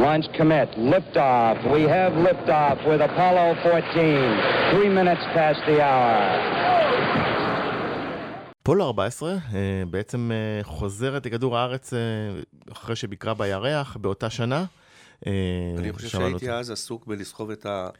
Launch 0.05 0.27
commit. 0.37 0.69
Liftoff. 0.77 1.57
We 1.73 1.81
have 1.97 2.13
liftoff 2.27 2.77
with 2.87 3.01
Apollo 3.01 3.55
14. 3.63 4.71
Three 4.71 4.89
minutes 4.89 5.23
past 5.33 5.59
the 5.65 5.81
hour. 5.81 6.37
אפולו 8.63 8.85
14 8.85 9.29
אה, 9.31 9.37
בעצם 9.89 10.31
אה, 10.31 10.63
חוזרת 10.63 11.25
לכדור 11.25 11.57
הארץ 11.57 11.93
אה, 11.93 11.99
אחרי 12.71 12.95
שביקרה 12.95 13.33
בירח 13.33 13.97
באותה 14.01 14.29
שנה. 14.29 14.65
אה, 15.27 15.31
אני 15.77 15.93
חושב 15.93 16.07
שהייתי. 16.07 16.51
אז 16.51 16.71
עסוק 16.71 17.07
בלסחוב 17.07 17.51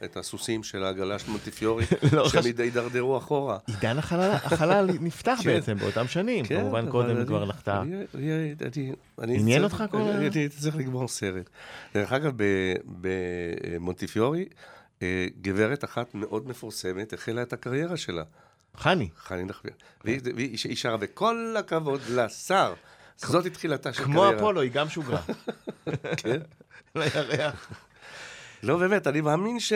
את 0.04 0.16
הסוסים 0.16 0.62
של 0.62 0.84
העגלה 0.84 1.18
של 1.18 1.30
מונטיפיורי, 1.30 1.84
לא 2.12 2.28
שהם 2.28 2.42
הידרדרו 2.58 3.18
אחורה. 3.18 3.58
עידן 3.66 3.98
החלל, 3.98 4.86
נפתח 5.00 5.38
כן. 5.42 5.50
בעצם 5.50 5.74
באותם 5.78 6.08
שנים, 6.08 6.44
כן, 6.46 6.60
כמובן 6.60 6.90
קודם 6.90 7.26
כבר 7.26 7.44
נחתה. 7.44 7.82
עניין 9.18 9.64
אותך 9.64 9.84
כל 9.90 9.96
ה- 10.02 10.16
אני 10.16 10.48
צריך 10.48 10.76
לגמור 10.76 11.08
סרט. 11.08 11.50
דרך 11.94 12.12
אגב, 12.12 12.32
במונטיפיורי, 13.00 14.44
אה, 15.02 15.26
גברת 15.40 15.84
אחת 15.84 16.14
מאוד 16.14 16.48
מפורסמת 16.48 17.12
החלה 17.12 17.42
את 17.42 17.52
הקריירה 17.52 17.96
שלה, 17.96 18.22
חני, 18.76 19.08
חני 19.16 19.44
נחמיה. 19.44 19.74
והיא 20.04 20.20
והיא- 20.36 20.56
היא 20.64 20.76
שרה, 20.76 20.96
וכל 21.00 21.54
הכבוד 21.58 22.00
לשר. 22.10 22.74
זאת 23.16 23.46
תחילתה 23.46 23.92
של 23.92 24.04
כמו 24.04 24.20
קריירה. 24.20 24.36
אפולו, 24.36 24.60
היא 24.60 24.70
גם 24.70 24.88
שוגרה. 24.88 25.20
כן. 26.22 26.40
לירח. 26.98 27.70
לא, 28.62 28.76
באמת, 28.78 29.06
אני 29.06 29.20
מאמין 29.20 29.60
ש... 29.60 29.72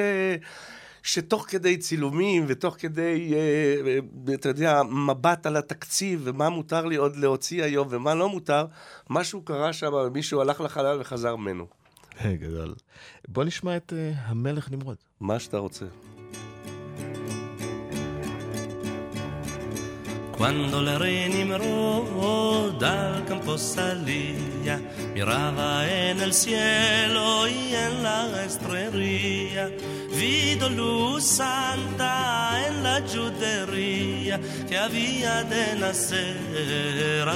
שתוך 1.03 1.47
כדי 1.49 1.77
צילומים 1.77 2.45
ותוך 2.49 2.77
כדי, 2.79 3.35
אה, 3.35 3.39
אה, 3.87 4.35
אתה 4.35 4.49
יודע, 4.49 4.83
מבט 4.83 5.47
על 5.47 5.57
התקציב 5.57 6.21
ומה 6.25 6.49
מותר 6.49 6.85
לי 6.85 6.97
עוד 6.97 7.17
להוציא 7.17 7.65
היום 7.65 7.89
ומה 7.91 8.15
לא 8.15 8.29
מותר, 8.29 8.67
משהו 9.11 9.43
קרה 9.43 9.73
שם, 9.73 9.93
מישהו 10.15 10.41
הלך 10.41 10.61
לחלל 10.61 11.01
וחזר 11.01 11.37
ממנו. 11.37 11.67
גדול. 12.25 12.75
בוא 13.29 13.45
נשמע 13.45 13.77
את 13.77 13.93
אה, 13.97 14.13
המלך 14.17 14.71
נמרוד. 14.71 14.97
מה 15.21 15.39
שאתה 15.39 15.59
רוצה. 15.59 15.85
Quando 20.37 20.81
le 20.81 20.99
re 20.99 21.29
Nimrod 21.29 22.83
al 22.83 23.25
campo 23.25 23.57
salía, 23.59 24.81
miraba 25.15 25.87
en 25.89 26.21
el 26.21 26.33
cielo 26.33 27.47
y 27.47 27.75
en 27.75 28.03
la 28.03 28.45
estrella, 28.45 29.71
vido 30.19 30.69
luz 30.71 31.23
santa 31.25 32.67
en 32.67 32.83
la 32.83 33.03
judería 33.03 34.41
que 34.69 34.79
había 34.79 35.45
de 35.45 35.77
nacer. 35.77 37.29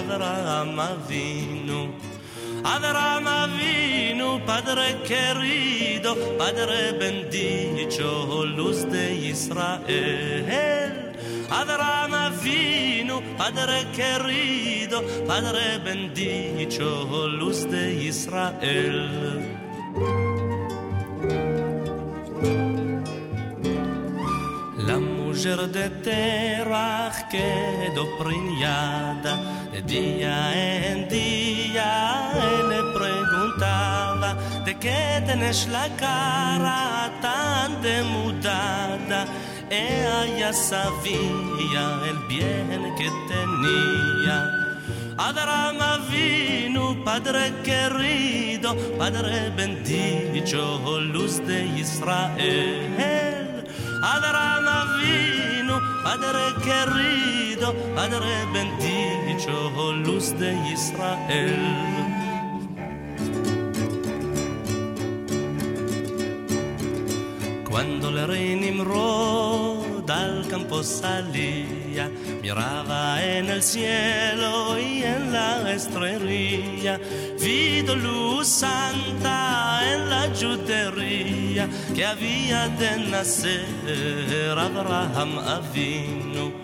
Abraham 2.67 3.27
Avinu, 3.29 4.41
Padre 4.45 4.97
querido, 5.07 6.17
Padre 6.37 6.93
bendito, 6.99 8.45
luz 8.45 8.91
de 8.91 9.15
Israel. 9.15 10.86
Abraham 11.51 12.15
Avinu, 12.15 13.23
Padre 13.37 13.87
querido, 13.93 15.03
Padre 15.27 15.79
bendito, 15.85 17.29
luz 17.29 17.69
de 17.71 17.95
Israel. 18.05 19.57
La 24.87 24.99
mujer 24.99 25.69
de 25.69 25.91
Terach 26.05 27.29
quedó 27.29 28.05
preñada 28.19 29.67
de 29.73 29.83
día 29.83 30.91
en 30.91 31.09
día 31.09 32.31
él 32.35 32.69
le 32.69 32.83
preguntaba 32.99 34.37
de 34.65 34.79
qué 34.79 35.23
tenés 35.27 35.69
la 35.69 35.89
cara 35.97 37.11
tan 37.21 37.83
demudada 37.83 39.27
ella 39.71 40.27
ya 40.39 40.53
sabía 40.53 42.01
el 42.09 42.19
bien 42.29 42.95
que 42.97 43.11
tenía 43.29 44.67
Abraham 45.19 45.81
Avinu, 45.81 47.03
Padre 47.03 47.53
querido, 47.65 48.77
Padre 48.99 49.51
bendito, 49.57 51.01
luz 51.01 51.41
de 51.47 51.65
Israel. 51.79 53.65
Abraham 54.03 54.69
Avinu, 54.69 55.81
Padre 56.05 56.45
querido, 56.63 57.75
Padre 57.95 58.45
bendito, 58.53 59.93
luz 59.95 60.39
de 60.39 60.53
Israel. 60.71 62.06
Cuando 67.77 68.09
el 68.09 68.27
rey 68.27 68.57
Nimrod 68.57 70.11
al 70.11 70.49
campo 70.49 70.83
salía, 70.83 72.11
miraba 72.41 73.23
en 73.23 73.51
el 73.51 73.63
cielo 73.63 74.79
y 74.79 75.03
en 75.03 75.31
la 75.31 75.75
estrella, 75.75 76.99
vido 77.39 77.95
luz 77.95 78.47
santa 78.49 79.83
en 79.93 80.09
la 80.09 80.23
judería 80.35 81.69
que 81.95 82.07
había 82.07 82.67
de 82.69 82.97
nacer 83.11 84.59
Abraham 84.59 85.39
Avinu. 85.39 86.55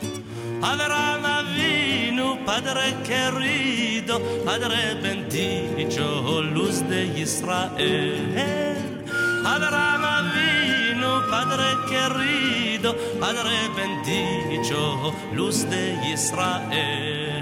Abraham 0.62 1.26
Avinu, 1.26 2.42
Padre 2.46 2.96
querido, 3.04 4.18
Padre 4.46 4.94
bendito, 4.94 6.40
luz 6.40 6.80
de 6.88 7.04
Israel. 7.20 9.04
Abraham 9.44 10.04
Avinu, 10.04 10.61
Padre 11.30 11.66
querido, 11.88 12.94
Padre 13.20 13.56
bendito, 13.76 15.12
luz 15.34 15.64
de 15.70 15.84
Israel. 16.14 17.32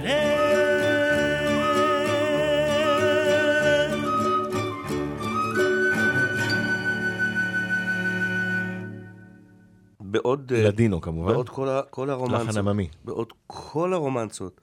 בעוד... 10.10 10.52
אה, 10.52 10.62
לדינו 10.62 11.00
כמובן. 11.00 11.32
בעוד 11.32 11.48
כל, 11.48 11.68
ה, 11.68 11.82
כל 11.90 12.10
הרומנסות, 12.10 12.48
לחן 12.48 12.58
עממי. 12.58 12.88
בעוד 13.04 13.32
כל 13.46 13.92
הרומנסות, 13.92 14.60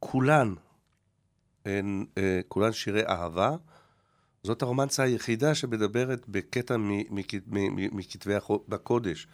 כולן, 0.00 0.54
הן, 1.66 2.04
אה, 2.18 2.40
כולן 2.48 2.72
שירי 2.72 3.06
אהבה, 3.06 3.56
זאת 4.46 4.62
הרומנסה 4.62 5.02
היחידה 5.02 5.54
שמדברת 5.54 6.28
בקטע 6.28 6.76
מכתבי 7.92 8.34
הקודש, 8.72 9.26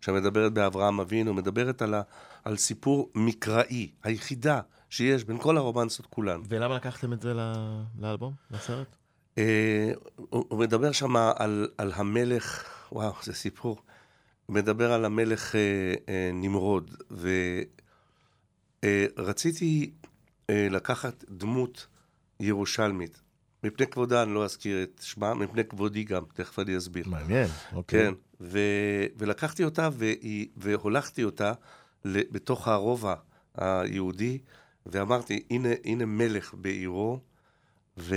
שמדברת 0.00 0.52
באברהם 0.52 1.00
אבינו, 1.00 1.34
מדברת 1.34 1.82
על, 1.82 1.94
ה, 1.94 2.02
על 2.44 2.56
סיפור 2.56 3.10
מקראי, 3.14 3.90
היחידה 4.02 4.60
שיש 4.90 5.24
בין 5.24 5.38
כל 5.38 5.56
הרומנסות 5.56 6.06
כולן. 6.06 6.40
ולמה 6.48 6.76
לקחתם 6.76 7.12
את 7.12 7.22
זה 7.22 7.32
לאלבום, 7.98 8.34
לסרט? 8.50 8.96
אה, 9.38 9.92
הוא 10.16 10.44
הוא 10.48 10.58
מדבר 10.58 10.92
שם 10.92 11.16
על, 11.16 11.68
על 11.78 11.92
המלך, 11.94 12.68
וואו, 12.92 13.12
זה 13.22 13.32
סיפור. 13.32 13.82
הוא 14.46 14.54
מדבר 14.54 14.92
על 14.92 15.04
המלך 15.04 15.54
אה, 15.56 15.94
אה, 16.08 16.30
נמרוד, 16.32 16.96
ורציתי 18.84 19.92
אה, 20.50 20.68
לקחת 20.70 21.24
דמות 21.28 21.86
ירושלמית. 22.40 23.22
מפני 23.64 23.86
כבודה 23.86 24.22
אני 24.22 24.34
לא 24.34 24.44
אזכיר 24.44 24.82
את 24.82 25.00
שמה, 25.02 25.34
מפני 25.34 25.64
כבודי 25.64 26.04
גם, 26.04 26.22
תכף 26.34 26.58
אני 26.58 26.76
אסביר. 26.76 27.08
מעניין, 27.08 27.48
אוקיי. 27.72 28.00
כן, 28.00 28.14
ו... 28.40 28.58
ולקחתי 29.16 29.64
אותה 29.64 29.88
והיא... 29.92 30.46
והולכתי 30.56 31.24
אותה 31.24 31.52
בתוך 32.04 32.68
הרובע 32.68 33.14
היהודי, 33.54 34.38
ואמרתי, 34.86 35.42
הנה, 35.50 35.68
הנה 35.84 36.06
מלך 36.06 36.54
בעירו, 36.54 37.20
ו... 37.98 38.16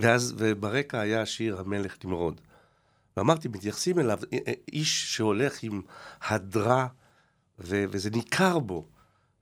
ואז, 0.00 0.34
וברקע 0.38 1.00
היה 1.00 1.22
השיר 1.22 1.60
המלך 1.60 1.96
נמרוד. 2.04 2.40
ואמרתי, 3.16 3.48
מתייחסים 3.48 3.98
אליו, 3.98 4.18
א- 4.34 4.50
א- 4.50 4.52
איש 4.72 5.16
שהולך 5.16 5.62
עם 5.62 5.82
הדרה, 6.22 6.86
ו... 7.58 7.84
וזה 7.90 8.10
ניכר 8.10 8.58
בו, 8.58 8.88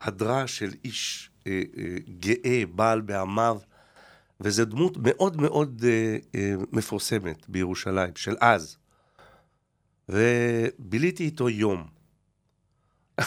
הדרה 0.00 0.46
של 0.46 0.70
איש 0.84 1.30
אה, 1.46 1.62
אה, 1.78 1.96
גאה, 2.18 2.62
בעל 2.74 3.00
בעמיו, 3.00 3.58
וזו 4.40 4.64
דמות 4.64 4.96
מאוד 4.96 5.40
מאוד 5.40 5.84
אה, 5.88 6.16
אה, 6.34 6.54
מפורסמת 6.72 7.48
בירושלים, 7.48 8.16
של 8.16 8.36
אז. 8.40 8.76
וביליתי 10.08 11.24
איתו 11.24 11.48
יום. 11.48 11.86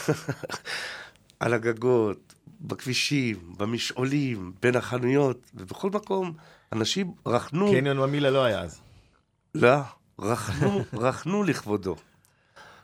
על 1.39 1.53
הגגות, 1.53 2.33
בכבישים, 2.61 3.53
במשעולים, 3.57 4.53
בין 4.61 4.75
החנויות, 4.75 5.51
ובכל 5.53 5.89
מקום 5.89 6.33
אנשים 6.73 7.13
רכנו... 7.25 7.71
קניון 7.71 7.97
ממילה 7.97 8.29
לא 8.29 8.43
היה 8.43 8.61
אז. 8.61 8.81
לא, 9.55 9.77
רכנו, 10.19 10.83
רכנו 11.05 11.43
לכבודו. 11.43 11.95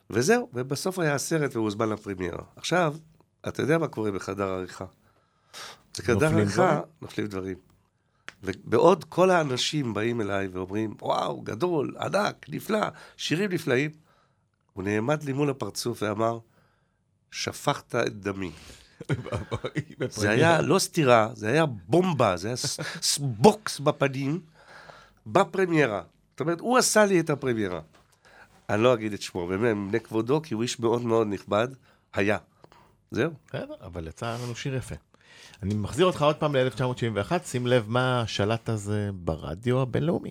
וזהו, 0.10 0.50
ובסוף 0.54 1.00
היה 1.00 1.16
הסרט 1.16 1.56
והוא 1.56 1.66
הוזמן 1.66 1.90
לפרמיירה. 1.90 2.44
עכשיו, 2.56 2.96
אתה 3.48 3.62
יודע 3.62 3.78
מה 3.78 3.88
קורה 3.88 4.12
בחדר 4.12 4.48
עריכה. 4.48 4.86
בחדר 5.98 6.26
עריכה? 6.26 6.82
נופלים 7.02 7.28
דברים. 7.28 7.69
ובעוד 8.44 9.04
כל 9.04 9.30
האנשים 9.30 9.94
באים 9.94 10.22
אליי 10.22 10.48
ואומרים, 10.48 10.96
וואו, 11.02 11.42
גדול, 11.42 11.96
ענק, 12.00 12.46
נפלא, 12.50 12.88
שירים 13.18 13.52
נפלאים, 13.52 13.92
הוא 14.74 14.84
נעמד 14.84 15.24
לי 15.24 15.34
מול 15.34 15.50
הפרצוף 15.50 16.04
ואמר, 16.04 16.40
שפכת 17.32 17.96
את 17.96 18.20
דמי. 18.20 18.52
זה 20.10 20.30
היה 20.30 20.62
לא 20.62 20.80
סתירה, 20.80 21.30
זה 21.34 21.48
היה 21.48 21.66
בומבה, 21.66 22.38
זה 22.38 22.48
היה 22.48 22.56
בוקס 23.20 23.80
בפנים, 23.80 24.42
בפרמיירה. 25.28 26.02
זאת 26.32 26.40
אומרת, 26.40 26.60
הוא 26.60 26.78
עשה 26.78 27.06
לי 27.06 27.20
את 27.20 27.30
הפרמיירה. 27.30 27.82
אני 28.70 28.84
לא 28.84 28.94
אגיד 28.94 29.14
את 29.14 29.22
שמו, 29.22 29.48
באמת, 29.48 29.76
מפני 29.76 30.00
כבודו, 30.00 30.42
כי 30.42 30.54
הוא 30.54 30.64
איש 30.64 30.80
מאוד 30.80 31.02
מאוד 31.02 31.28
נכבד, 31.28 31.68
היה. 32.14 32.38
זהו. 33.12 33.32
בסדר, 33.48 33.76
אבל 33.82 34.08
יצא 34.08 34.38
לנו 34.44 34.56
שיר 34.56 34.76
יפה. 34.76 34.96
אני 35.64 35.74
מחזיר 35.74 36.06
אותך 36.06 36.22
עוד 36.22 36.36
פעם 36.36 36.56
ל-1971, 36.56 37.32
שים 37.46 37.68
לב 37.68 37.86
מה 37.88 38.24
שלט 38.28 38.70
אז 38.70 38.92
אה, 38.92 39.12
ברדיו 39.14 39.82
הבינלאומי. 39.82 40.30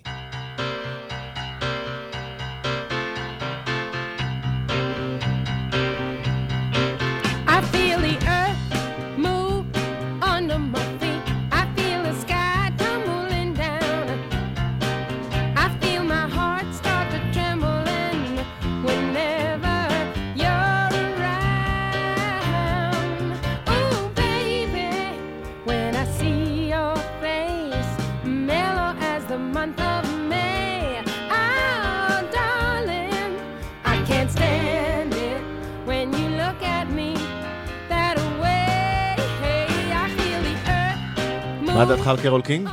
מה 41.79 41.85
דעתך 41.85 42.07
על 42.07 42.21
קרול 42.21 42.41
קינג? 42.41 42.69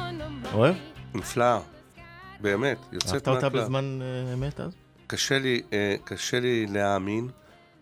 אוהב? 0.54 0.74
נפלאה. 1.14 1.60
באמת, 2.40 2.78
יוצאת 2.92 3.28
אהבת 3.28 3.28
אותה 3.28 3.46
מהכלל. 3.46 3.62
בזמן 3.62 3.98
אה, 4.02 4.32
אמת 4.32 4.60
אז? 4.60 4.72
קשה 5.06 5.38
לי, 5.38 5.62
אה, 5.72 5.94
קשה 6.04 6.40
לי 6.40 6.66
להאמין, 6.66 7.28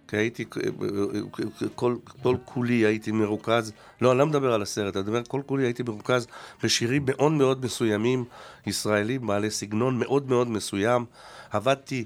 כי 0.08 0.16
הייתי, 0.16 0.44
אה, 0.56 1.68
כל, 1.74 1.96
כל 2.22 2.36
כולי 2.44 2.74
הייתי 2.74 3.12
מרוכז, 3.12 3.72
לא, 4.00 4.10
אני 4.10 4.18
לא 4.18 4.26
מדבר 4.26 4.52
על 4.52 4.62
הסרט, 4.62 4.96
אני 4.96 5.02
מדבר, 5.02 5.22
כל 5.28 5.40
כולי 5.46 5.64
הייתי 5.64 5.82
מרוכז 5.82 6.26
בשירים 6.62 7.02
מאוד 7.06 7.32
מאוד 7.32 7.64
מסוימים, 7.64 8.24
ישראלים, 8.66 9.26
בעלי 9.26 9.50
סגנון 9.50 9.98
מאוד 9.98 10.28
מאוד 10.28 10.48
מסוים. 10.48 11.04
עבדתי, 11.50 12.04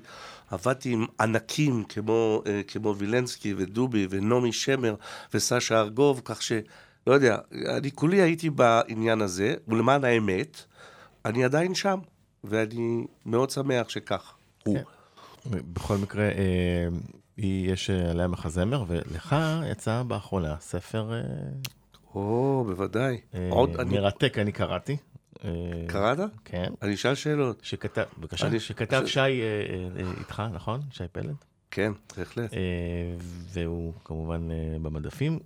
עבדתי 0.50 0.92
עם 0.92 1.06
ענקים 1.20 1.84
כמו, 1.88 2.42
כמו 2.68 2.96
וילנסקי 2.96 3.54
ודובי 3.56 4.06
ונעמי 4.10 4.52
שמר 4.52 4.94
וסשה 5.34 5.80
ארגוב, 5.80 6.22
כך 6.24 6.42
ש... 6.42 6.52
לא 7.08 7.12
יודע, 7.12 7.36
אני 7.76 7.90
כולי 7.90 8.20
הייתי 8.22 8.50
בעניין 8.50 9.20
הזה, 9.20 9.54
ולמען 9.68 10.04
האמת, 10.04 10.64
אני 11.24 11.44
עדיין 11.44 11.74
שם, 11.74 11.98
ואני 12.44 13.04
מאוד 13.26 13.50
שמח 13.50 13.88
שכך. 13.88 14.34
הוא. 14.64 14.76
כן. 14.76 15.58
בכל 15.72 15.96
מקרה, 15.96 16.24
אה, 16.24 16.88
יש 17.38 17.90
עליה 17.90 18.26
מחזמר, 18.28 18.84
ולך 18.88 19.36
יצא 19.70 20.02
באחרונה 20.02 20.56
ספר 20.60 21.12
אה, 21.12 21.20
או, 22.14 22.64
בוודאי. 22.66 23.20
אה. 23.34 23.50
מרתק, 23.86 24.38
אני 24.38 24.52
קראתי. 24.52 24.96
קראת? 25.86 26.18
כן. 26.44 26.72
אני 26.82 26.94
אשאל 26.94 27.14
שאלות. 27.14 27.60
שכתב, 27.62 28.02
בבקשה, 28.18 28.46
אני- 28.46 28.60
שכתב 28.60 29.02
שי 29.06 29.20
איתך, 30.20 30.42
נכון? 30.52 30.80
שי 30.90 31.04
פלד? 31.12 31.34
כן, 31.70 31.92
בהחלט. 32.16 32.50
והוא 33.52 33.92
כמובן 34.04 34.48
במדפים. 34.82 35.38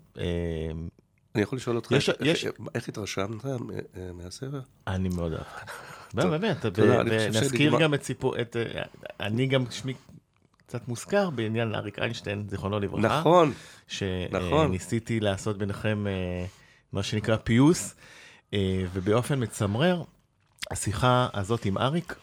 אה, 1.33 1.39
אני 1.39 1.43
יכול 1.43 1.57
לשאול 1.57 1.76
אותך, 1.76 1.91
יש- 1.91 2.09
איך- 2.09 2.16
יש- 2.20 2.45
איך- 2.45 2.55
איך 2.74 2.89
התרשמת 2.89 3.47
אה, 3.47 3.51
אה, 3.97 4.11
מהספר? 4.12 4.61
אני 4.87 5.09
מאוד 5.09 5.33
אהבתי. 5.33 5.72
באמת, 6.30 6.64
שנגמר- 7.68 7.80
גם 7.80 7.95
את 7.95 8.03
סיפור, 8.03 8.37
אה, 8.37 8.43
אני 9.20 9.47
גם 9.47 9.64
שמי 9.70 9.95
קצת 10.66 10.89
מוזכר 10.89 11.30
בעניין 11.30 11.74
אריק 11.74 11.99
איינשטיין, 11.99 12.45
זיכרונו 12.51 12.80
לברכה. 12.80 13.20
נכון, 13.20 13.53
נכון. 14.30 14.66
שניסיתי 14.68 15.20
לעשות 15.20 15.59
ביניכם 15.59 16.07
אה, 16.07 16.45
מה 16.93 17.03
שנקרא 17.03 17.37
פיוס, 17.37 17.95
אה, 18.55 18.59
ובאופן 18.93 19.43
מצמרר, 19.43 20.03
השיחה 20.70 21.28
הזאת 21.35 21.64
עם 21.64 21.78
אריק 21.78 22.14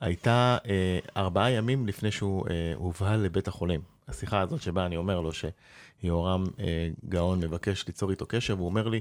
הייתה 0.00 0.56
אה, 0.68 0.98
ארבעה 1.16 1.50
ימים 1.50 1.86
לפני 1.86 2.10
שהוא 2.10 2.46
אה, 2.50 2.72
הובהל 2.74 3.20
לבית 3.20 3.48
החולים. 3.48 3.80
השיחה 4.08 4.40
הזאת 4.40 4.62
שבה 4.62 4.86
אני 4.86 4.96
אומר 4.96 5.20
לו 5.20 5.30
שיהורם 5.32 6.44
אה, 6.60 6.88
גאון 7.08 7.40
מבקש 7.40 7.86
ליצור 7.86 8.10
איתו 8.10 8.26
קשר, 8.26 8.54
והוא 8.56 8.66
אומר 8.66 8.88
לי, 8.88 9.00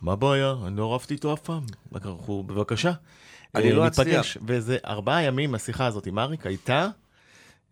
מה 0.00 0.12
הבעיה? 0.12 0.54
אני 0.66 0.76
לא 0.76 0.94
רבתי 0.94 1.14
איתו 1.14 1.34
אף 1.34 1.40
פעם. 1.40 1.62
אנחנו, 1.94 2.42
בבקשה. 2.42 2.92
אני 3.54 3.70
אה, 3.70 3.74
לא 3.74 3.84
ניפגש." 3.84 4.36
אצליח. 4.36 4.44
וזה 4.46 4.78
ארבעה 4.86 5.22
ימים, 5.22 5.54
השיחה 5.54 5.86
הזאת 5.86 6.06
עם 6.06 6.18
אריק 6.18 6.46
הייתה, 6.46 6.88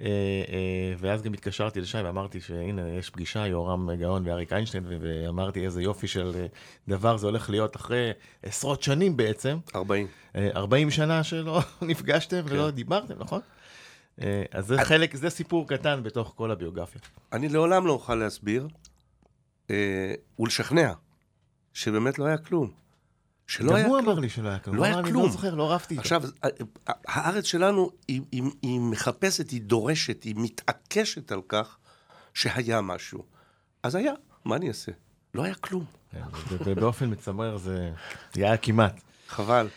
אה, 0.01 0.07
אה, 0.07 0.95
ואז 0.99 1.22
גם 1.22 1.33
התקשרתי 1.33 1.81
לשי 1.81 1.99
ואמרתי 2.03 2.41
שהנה, 2.41 2.89
יש 2.99 3.11
פגישה, 3.11 3.47
יורם 3.47 3.95
גאון 3.95 4.29
ואריק 4.29 4.53
איינשטיין, 4.53 4.85
ואמרתי 5.01 5.64
איזה 5.64 5.83
יופי 5.83 6.07
של 6.07 6.33
אה, 6.35 6.47
דבר 6.89 7.16
זה 7.16 7.27
הולך 7.27 7.51
להיות 7.51 7.77
אחרי 7.77 8.11
עשרות 8.43 8.83
שנים 8.83 9.16
בעצם, 9.16 9.59
40. 9.74 10.07
אה, 10.37 10.49
40 10.55 10.91
שנה 10.91 11.24
שלא 11.24 11.61
נפגשתם 11.83 12.43
כן. 12.43 12.55
ולא 12.55 12.70
דיברתם, 12.70 13.14
נכון? 13.18 13.41
אה, 14.20 14.42
אז 14.52 14.66
זה 14.66 14.76
חלק, 14.84 15.16
זה 15.16 15.30
סיפור 15.30 15.68
קטן 15.68 16.02
בתוך 16.02 16.32
כל 16.36 16.50
הביוגרפיה. 16.50 17.00
אני 17.32 17.48
לעולם 17.48 17.86
לא 17.86 17.92
אוכל 17.92 18.14
להסביר 18.14 18.68
אה, 19.70 20.14
ולשכנע 20.38 20.92
שבאמת 21.72 22.18
לא 22.18 22.24
היה 22.24 22.38
כלום. 22.38 22.70
שלא 23.46 23.68
גם 23.70 23.76
היה 23.76 23.86
הוא 23.86 23.96
כלום. 23.98 24.08
אמר 24.08 24.18
לי 24.18 24.28
שלא 24.28 24.48
היה 24.48 24.58
כלום. 24.58 24.76
לא 24.76 24.84
היה 24.84 24.98
אני 24.98 25.10
כלום. 25.10 25.22
לא 25.24 25.28
זוכר, 25.30 25.54
לא 25.54 25.72
רבתי 25.72 25.94
איתו. 25.94 26.00
עכשיו, 26.00 26.22
ה- 26.42 26.46
ה- 26.90 26.92
הארץ 27.08 27.44
שלנו 27.44 27.90
היא, 28.08 28.20
היא, 28.32 28.42
היא 28.62 28.80
מחפשת, 28.80 29.50
היא 29.50 29.60
דורשת, 29.62 30.22
היא 30.22 30.34
מתעקשת 30.38 31.32
על 31.32 31.40
כך 31.48 31.76
שהיה 32.34 32.80
משהו. 32.80 33.24
אז 33.82 33.94
היה, 33.94 34.12
מה 34.44 34.56
אני 34.56 34.68
אעשה? 34.68 34.92
לא 35.34 35.42
היה 35.42 35.54
כלום. 35.54 35.84
כן, 36.12 36.20
ובאופן 36.64 37.10
מצמרר 37.10 37.56
זה 37.56 37.90
היה 38.34 38.56
כמעט. 38.56 39.00
חבל. 39.28 39.68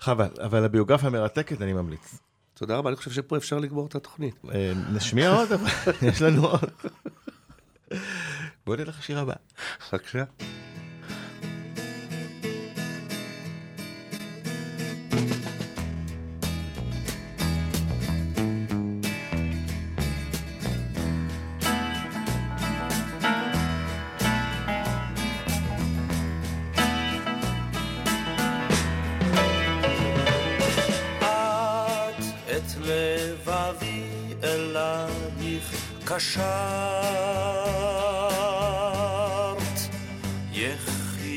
חבל, 0.00 0.28
אבל 0.44 0.64
הביוגרפיה 0.64 1.08
המרתקת, 1.08 1.62
אני 1.62 1.72
ממליץ. 1.72 2.18
תודה 2.58 2.76
רבה, 2.76 2.88
אני 2.88 2.96
חושב 2.96 3.10
שפה 3.10 3.36
אפשר 3.36 3.58
לגמור 3.58 3.86
את 3.86 3.94
התוכנית. 3.94 4.34
אה, 4.54 4.72
נשמיע 4.92 5.30
עוד, 5.30 5.52
אבל 5.52 5.70
יש 6.02 6.22
לנו 6.22 6.46
עוד. 6.46 6.70
בוא 8.66 8.76
נלך 8.76 8.98
לשיר 8.98 9.18
הבא. 9.18 9.34
בבקשה. 9.92 10.24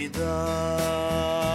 待。 0.08 1.49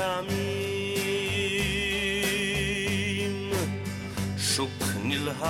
הבשמים, 0.00 1.80
שוק 4.38 4.82
נלהב. 5.04 5.40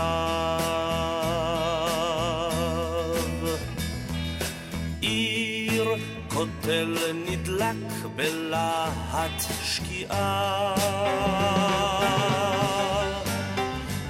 עיר 5.01 5.89
כותל 6.29 6.97
נדלק 7.27 7.77
בלהט 8.17 9.43
שקיעה. 9.65 10.75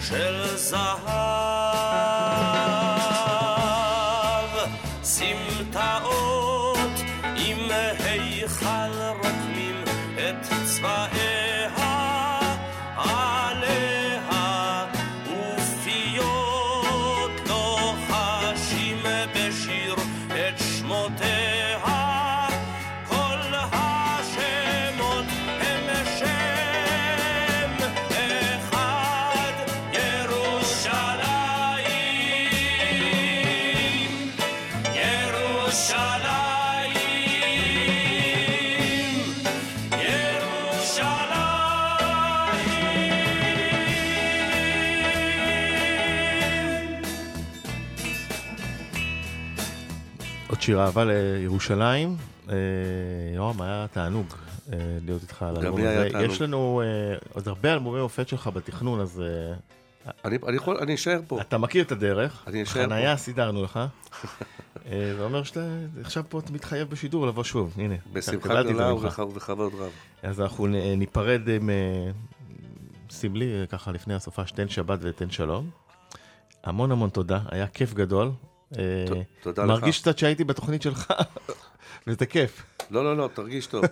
של 0.00 0.56
זהב, 0.56 0.80
סמטאות 5.02 6.78
עם 7.36 7.70
היכל 7.98 8.92
רוקמים 9.12 9.39
את 10.40 11.19
שיר 50.70 50.80
אהבה 50.80 51.04
לירושלים. 51.04 52.16
אה, 52.48 52.54
יורם, 53.34 53.62
היה 53.62 53.86
תענוג 53.92 54.26
אה, 54.72 54.78
להיות 55.04 55.22
איתך 55.22 55.42
על 55.42 55.56
האלבום 55.56 55.80
הזה. 55.80 56.08
יש 56.24 56.42
לנו 56.42 56.82
אה, 56.84 57.16
עוד 57.32 57.48
הרבה 57.48 57.72
אלבומי 57.72 58.00
מופת 58.00 58.28
שלך 58.28 58.46
בתכנון, 58.46 59.00
אז 59.00 59.22
אני 60.24 60.38
אני 60.46 60.56
יכול, 60.56 60.76
אני 60.76 60.94
אשאר 60.94 61.20
פה. 61.26 61.40
אתה 61.40 61.58
מכיר 61.58 61.84
את 61.84 61.92
הדרך. 61.92 62.44
אני 62.46 62.62
אשאר 62.62 62.82
פה. 62.82 62.88
חניה 62.88 63.16
סידרנו 63.16 63.62
לך. 63.62 63.80
זה 65.16 65.16
אומר 65.20 65.42
שאתה 65.42 65.60
עכשיו 66.00 66.24
פה 66.28 66.38
אתה 66.38 66.52
מתחייב 66.52 66.90
בשידור 66.90 67.26
לבוא 67.26 67.44
שוב, 67.44 67.74
הנה. 67.76 67.94
בשמחה 68.12 68.62
גדולה 68.62 68.94
ובכבוד 68.94 69.72
רב. 69.78 69.90
אז 70.22 70.40
אנחנו 70.40 70.66
ניפרד 70.96 71.48
עם 71.48 71.70
סמלי, 73.10 73.66
ככה 73.68 73.92
לפני 73.92 74.14
הסופה, 74.14 74.46
שתן 74.46 74.68
שבת 74.68 74.98
ותן 75.02 75.30
שלום. 75.30 75.70
המון 76.64 76.92
המון 76.92 77.10
תודה, 77.10 77.40
היה 77.50 77.66
כיף 77.66 77.94
גדול. 77.94 78.30
אה, 78.78 79.04
תודה 79.42 79.64
לך. 79.64 79.68
מרגיש 79.68 80.00
קצת 80.00 80.18
שהייתי 80.18 80.44
בתוכנית 80.44 80.82
שלך, 80.82 81.12
וזה 82.06 82.26
כיף, 82.26 82.62
לא, 82.90 83.04
לא, 83.04 83.16
לא, 83.16 83.28
תרגיש 83.34 83.66
טוב. 83.66 83.84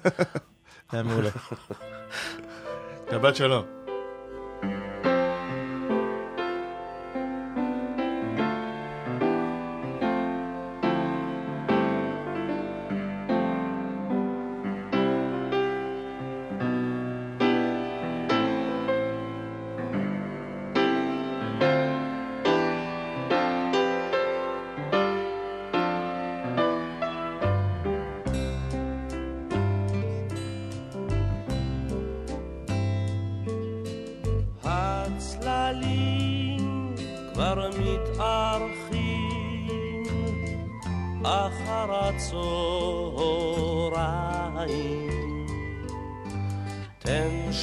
היה 0.93 1.03
מעולה. 1.03 1.31
שבת 3.11 3.37
שלום. 3.37 3.78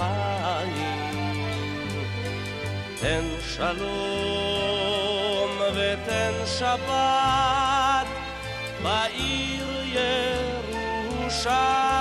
כנפיים. 0.00 1.44
תן 3.00 3.24
שלום 3.56 3.90
ותן 5.74 6.32
שבת 6.58 8.06
בעיר 8.82 9.66
ירושלים. 11.24 11.99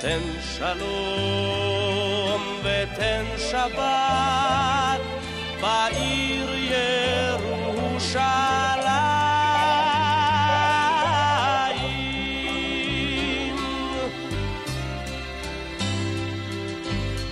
תן 0.00 0.20
שלום 0.56 2.42
ותן 2.62 3.24
שבת 3.50 5.00
בעיר 5.60 6.50
ירושלים. 6.54 8.28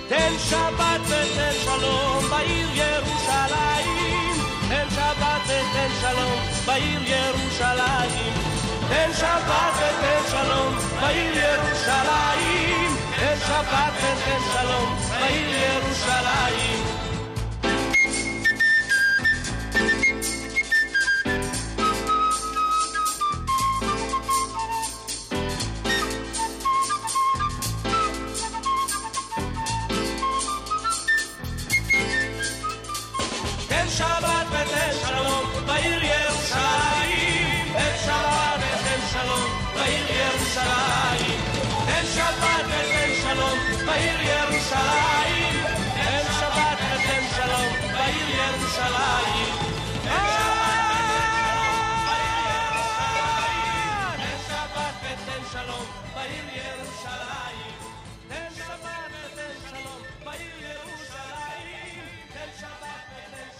תן 0.07 0.33
שבת 0.37 1.01
ותן 1.07 1.53
שלום 1.63 2.23
בעיר 2.29 2.67
ירושלים. 2.73 4.33
תן 4.69 4.87
שבת 4.95 5.41
ותן 5.45 5.89
שלום 6.01 6.39
בעיר 6.65 7.01
ירושלים. 7.03 8.33
תן 8.89 9.11
שבת 9.13 9.73
ותן 9.77 10.21
שלום 10.31 10.75
בעיר 11.01 11.37
ירושלים. 11.37 12.56
תן 13.39 13.45
שבת 13.45 13.93
ותן 13.97 14.39
שלום 14.53 14.95
בעיר 15.09 15.49
ירושלים. 15.49 16.76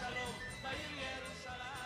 Shalom, 0.07 0.35
Ba'ir 0.63 0.91
Yerushalayim. 1.03 1.76